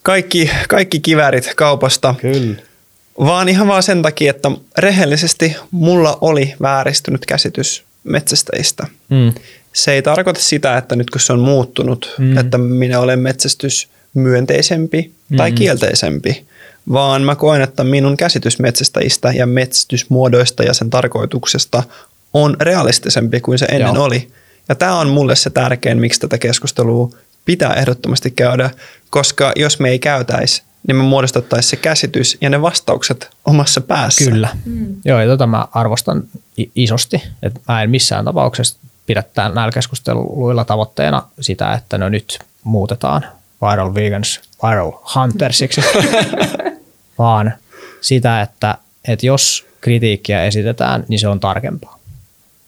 kaikki, 0.02 0.50
kaikki 0.68 1.00
kivärit 1.00 1.52
kaupasta. 1.56 2.14
Kyllä. 2.20 2.56
Vaan 3.18 3.48
ihan 3.48 3.68
vaan 3.68 3.82
sen 3.82 4.02
takia, 4.02 4.30
että 4.30 4.50
rehellisesti 4.78 5.56
mulla 5.70 6.18
oli 6.20 6.54
vääristynyt 6.62 7.26
käsitys 7.26 7.84
metsästäjistä. 8.04 8.86
Mm. 9.08 9.32
Se 9.72 9.92
ei 9.92 10.02
tarkoita 10.02 10.40
sitä, 10.40 10.76
että 10.76 10.96
nyt 10.96 11.10
kun 11.10 11.20
se 11.20 11.32
on 11.32 11.40
muuttunut, 11.40 12.14
mm. 12.18 12.38
että 12.38 12.58
minä 12.58 13.00
olen 13.00 13.18
metsästys 13.18 13.88
myönteisempi 14.14 15.12
mm. 15.28 15.36
tai 15.36 15.52
kielteisempi, 15.52 16.46
vaan 16.92 17.22
mä 17.22 17.34
koen, 17.34 17.62
että 17.62 17.84
minun 17.84 18.16
käsitys 18.16 18.58
metsästäjistä 18.58 19.32
ja 19.32 19.46
metsästysmuodoista 19.46 20.62
ja 20.62 20.74
sen 20.74 20.90
tarkoituksesta 20.90 21.82
on 22.34 22.56
realistisempi 22.60 23.40
kuin 23.40 23.58
se 23.58 23.66
ennen 23.66 23.94
Joo. 23.94 24.04
oli. 24.04 24.32
Ja 24.68 24.74
tämä 24.74 24.98
on 24.98 25.08
mulle 25.08 25.36
se 25.36 25.50
tärkein, 25.50 25.98
miksi 25.98 26.20
tätä 26.20 26.38
keskustelua 26.38 27.10
pitää 27.44 27.74
ehdottomasti 27.74 28.30
käydä, 28.30 28.70
koska 29.10 29.52
jos 29.56 29.78
me 29.78 29.88
ei 29.88 29.98
käytäisi, 29.98 30.62
niin 30.86 30.96
me 30.96 31.02
muodostettaisiin 31.02 31.70
se 31.70 31.76
käsitys 31.76 32.38
ja 32.40 32.50
ne 32.50 32.62
vastaukset 32.62 33.30
omassa 33.44 33.80
päässä. 33.80 34.30
Kyllä. 34.30 34.48
Mm. 34.64 34.96
Joo, 35.04 35.20
ja 35.20 35.26
tota 35.26 35.46
mä 35.46 35.66
arvostan 35.72 36.22
isosti, 36.74 37.22
että 37.42 37.60
mä 37.68 37.82
en 37.82 37.90
missään 37.90 38.24
tapauksessa 38.24 38.78
pidä 39.06 39.24
näillä 39.36 39.72
keskusteluilla 39.72 40.64
tavoitteena 40.64 41.22
sitä, 41.40 41.72
että 41.72 41.98
no 41.98 42.08
nyt 42.08 42.38
muutetaan 42.64 43.26
viral 43.62 43.94
vegans 43.94 44.40
viral 44.62 44.92
huntersiksi, 45.14 45.80
vaan 47.18 47.54
sitä, 48.00 48.42
että, 48.42 48.78
että 49.08 49.26
jos 49.26 49.66
kritiikkiä 49.80 50.44
esitetään, 50.44 51.04
niin 51.08 51.20
se 51.20 51.28
on 51.28 51.40
tarkempaa. 51.40 51.98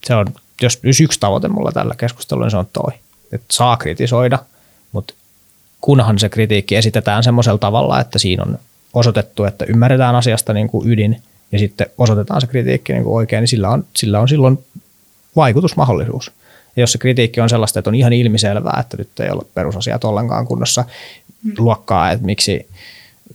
Se 0.04 0.14
on, 0.14 0.26
jos 0.62 0.80
yksi 0.82 1.20
tavoite 1.20 1.48
mulla 1.48 1.72
tällä 1.72 1.94
keskustelulla, 1.94 2.46
niin 2.46 2.50
se 2.50 2.56
on 2.56 2.68
toi. 2.72 2.92
Että 3.32 3.46
saa 3.50 3.76
kritisoida, 3.76 4.38
mutta 4.92 5.14
kunhan 5.80 6.18
se 6.18 6.28
kritiikki 6.28 6.76
esitetään 6.76 7.24
semmoisella 7.24 7.58
tavalla, 7.58 8.00
että 8.00 8.18
siinä 8.18 8.42
on 8.42 8.58
osoitettu, 8.94 9.44
että 9.44 9.64
ymmärretään 9.64 10.14
asiasta 10.14 10.52
niin 10.52 10.68
kuin 10.68 10.88
ydin 10.88 11.22
ja 11.52 11.58
sitten 11.58 11.86
osoitetaan 11.98 12.40
se 12.40 12.46
kritiikki 12.46 12.92
niin 12.92 13.04
kuin 13.04 13.14
oikein, 13.14 13.40
niin 13.40 13.48
sillä 13.48 13.68
on, 13.68 13.86
sillä 13.96 14.20
on 14.20 14.28
silloin 14.28 14.64
vaikutusmahdollisuus. 15.36 16.32
Ja 16.76 16.82
jos 16.82 16.92
se 16.92 16.98
kritiikki 16.98 17.40
on 17.40 17.50
sellaista, 17.50 17.78
että 17.78 17.90
on 17.90 17.94
ihan 17.94 18.12
ilmiselvää, 18.12 18.78
että 18.80 18.96
nyt 18.96 19.20
ei 19.20 19.30
ole 19.30 19.42
perusasiat 19.54 20.04
ollenkaan 20.04 20.46
kunnossa 20.46 20.84
mm. 21.42 21.52
luokkaa, 21.58 22.10
että 22.10 22.26
miksi 22.26 22.68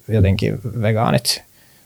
jotenkin 0.07 0.59
vegaanit 0.81 1.41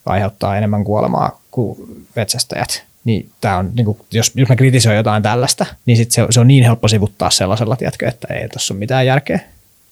aiheuttaa 0.05 0.57
enemmän 0.57 0.83
kuolemaa 0.83 1.41
kuin 1.51 2.05
metsästäjät, 2.15 2.83
niin, 3.09 3.29
tää 3.41 3.57
on, 3.57 3.71
niin 3.75 3.85
kuin, 3.85 3.97
jos, 4.11 4.31
jos 4.35 4.49
mä 4.49 4.55
kritisoin 4.55 4.95
jotain 4.95 5.23
tällaista, 5.23 5.65
niin 5.85 5.97
sit 5.97 6.11
se, 6.11 6.25
se 6.29 6.39
on 6.39 6.47
niin 6.47 6.63
helppo 6.63 6.87
sivuttaa 6.87 7.29
sellaisella, 7.29 7.75
tiedätkö, 7.75 8.07
että 8.07 8.33
ei 8.33 8.49
tuossa 8.49 8.73
ole 8.73 8.79
mitään 8.79 9.05
järkeä. 9.05 9.39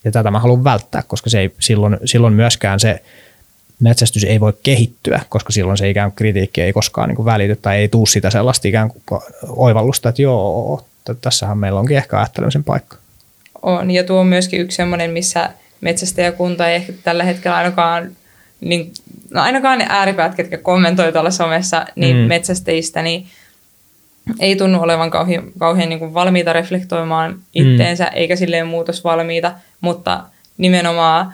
Ja 0.03 0.11
tätä 0.11 0.31
mä 0.31 0.39
haluan 0.39 0.63
välttää, 0.63 1.03
koska 1.07 1.29
se 1.29 1.39
ei, 1.39 1.53
silloin, 1.59 1.97
silloin 2.05 2.33
myöskään 2.33 2.79
se 2.79 3.01
metsästys 3.79 4.23
ei 4.23 4.39
voi 4.39 4.53
kehittyä, 4.63 5.21
koska 5.29 5.51
silloin 5.53 5.77
se 5.77 5.89
ikään 5.89 6.11
kuin 6.11 6.15
kritiikki 6.15 6.61
ei 6.61 6.73
koskaan 6.73 7.09
niin 7.09 7.15
kuin 7.15 7.25
välity 7.25 7.55
tai 7.55 7.77
ei 7.77 7.87
tuu 7.87 8.05
sitä 8.05 8.29
sellaista 8.29 8.67
ikään 8.67 8.89
kuin 9.05 9.21
oivallusta, 9.47 10.09
että 10.09 10.21
joo, 10.21 10.85
tässähän 11.21 11.57
meillä 11.57 11.79
onkin 11.79 11.97
ehkä 11.97 12.17
ajattelemisen 12.17 12.63
paikka. 12.63 12.97
On, 13.61 13.91
ja 13.91 14.03
tuo 14.03 14.19
on 14.19 14.27
myöskin 14.27 14.61
yksi 14.61 14.75
sellainen, 14.75 15.11
missä 15.11 15.49
metsästäjäkunta 15.81 16.67
ei 16.67 16.75
ehkä 16.75 16.93
tällä 17.03 17.23
hetkellä 17.23 17.57
ainakaan, 17.57 18.11
niin, 18.61 18.91
no 19.33 19.41
ainakaan 19.41 19.79
ne 19.79 19.85
ääripäät, 19.89 20.35
ketkä 20.35 20.57
kommentoi 20.57 21.11
tuolla 21.11 21.31
somessa, 21.31 21.85
niin 21.95 22.15
mm. 22.15 22.21
metsästäjistä, 22.21 23.01
niin 23.01 23.27
ei 24.39 24.55
tunnu 24.55 24.81
olevan 24.81 25.11
kauhean, 25.11 25.43
kauhean 25.59 25.89
niin 25.89 25.99
kuin 25.99 26.13
valmiita 26.13 26.53
reflektoimaan 26.53 27.39
itteensä, 27.53 28.03
mm. 28.03 28.11
eikä 28.13 28.35
silleen 28.35 28.67
muutosvalmiita, 28.67 29.51
mutta 29.81 30.23
nimenomaan 30.57 31.33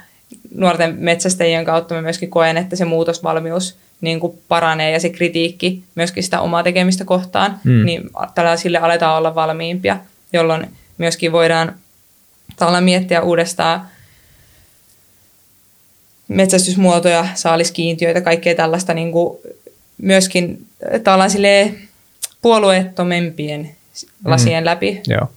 nuorten 0.56 0.96
metsästäjien 1.00 1.66
kautta 1.66 1.96
mä 1.96 2.02
myöskin 2.02 2.30
koen, 2.30 2.58
että 2.58 2.76
se 2.76 2.86
muutosvalmius 2.86 3.78
niin 4.02 4.20
kuin 4.20 4.38
paranee 4.48 4.92
ja 4.92 5.00
se 5.00 5.10
kritiikki 5.10 5.84
myöskin 5.96 6.24
sitä 6.24 6.42
omaa 6.42 6.64
tekemistä 6.64 7.06
kohtaan, 7.06 7.60
mm. 7.64 7.86
niin 7.86 8.10
tällä 8.36 8.58
sille 8.58 8.78
aletaan 8.78 9.18
olla 9.18 9.36
valmiimpia, 9.36 9.98
jolloin 10.34 10.68
myöskin 10.98 11.32
voidaan 11.32 11.76
tavallaan 12.56 12.84
miettiä 12.84 13.22
uudestaan 13.22 13.82
metsästysmuotoja, 16.36 17.28
saaliskiintiöitä, 17.36 18.22
kaikkea 18.22 18.56
tällaista 18.56 18.94
niin 18.94 19.12
kuin 19.12 19.38
myöskin 19.98 20.66
tavallaan 21.04 21.30
silleen 21.30 21.78
puolueettomempien 22.42 23.76
lasien 24.26 24.64
mm. 24.64 24.66
läpi, 24.66 25.02
Joo. 25.08 25.28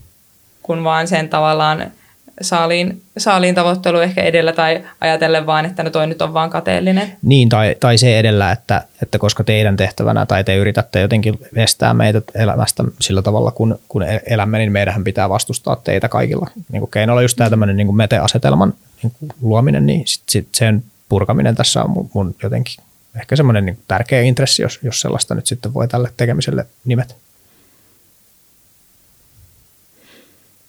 kun 0.62 0.84
vaan 0.84 1.08
sen 1.08 1.28
tavallaan 1.28 1.92
saaliin, 2.40 3.02
saaliin 3.18 3.54
tavoittelu 3.54 3.98
ehkä 3.98 4.22
edellä 4.22 4.52
tai 4.52 4.84
ajatellen 5.00 5.46
vaan, 5.46 5.66
että 5.66 5.82
no 5.82 5.90
toi 5.90 6.06
nyt 6.06 6.22
on 6.22 6.34
vaan 6.34 6.50
kateellinen. 6.50 7.12
Niin, 7.22 7.48
tai, 7.48 7.76
tai 7.80 7.98
se 7.98 8.18
edellä, 8.18 8.52
että, 8.52 8.82
että 9.02 9.18
koska 9.18 9.44
teidän 9.44 9.76
tehtävänä 9.76 10.26
tai 10.26 10.44
te 10.44 10.56
yritätte 10.56 11.00
jotenkin 11.00 11.38
estää 11.56 11.94
meitä 11.94 12.22
elämästä 12.34 12.84
sillä 13.00 13.22
tavalla, 13.22 13.50
kun, 13.50 13.78
kun 13.88 14.02
e-, 14.02 14.22
elämme, 14.26 14.58
niin 14.58 14.72
meidän 14.72 15.04
pitää 15.04 15.28
vastustaa 15.28 15.76
teitä 15.76 16.08
kaikilla 16.08 16.50
niin 16.72 16.80
kuin 16.80 16.90
keinoilla. 16.90 17.22
Just 17.22 17.36
tämä 17.36 17.50
tämmöinen 17.50 17.76
niin 17.76 17.96
mete-asetelman 17.96 18.74
niin 19.02 19.12
kuin 19.18 19.32
luominen, 19.40 19.86
niin 19.86 20.06
sit, 20.06 20.22
sit 20.28 20.48
sen 20.54 20.84
purkaminen 21.08 21.54
tässä 21.54 21.82
on 21.82 21.90
mun, 21.90 22.10
mun 22.14 22.34
jotenkin 22.42 22.84
ehkä 23.20 23.36
semmoinen 23.36 23.64
niin 23.64 23.78
tärkeä 23.88 24.22
intressi, 24.22 24.62
jos, 24.62 24.78
jos 24.82 25.00
sellaista 25.00 25.34
nyt 25.34 25.46
sitten 25.46 25.74
voi 25.74 25.88
tälle 25.88 26.12
tekemiselle 26.16 26.66
nimet. 26.84 27.16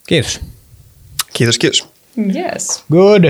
Kiitos. 0.08 0.40
Kiitos, 1.34 1.58
kiitos. 1.58 1.88
Yes. 2.36 2.84
Good. 2.92 3.24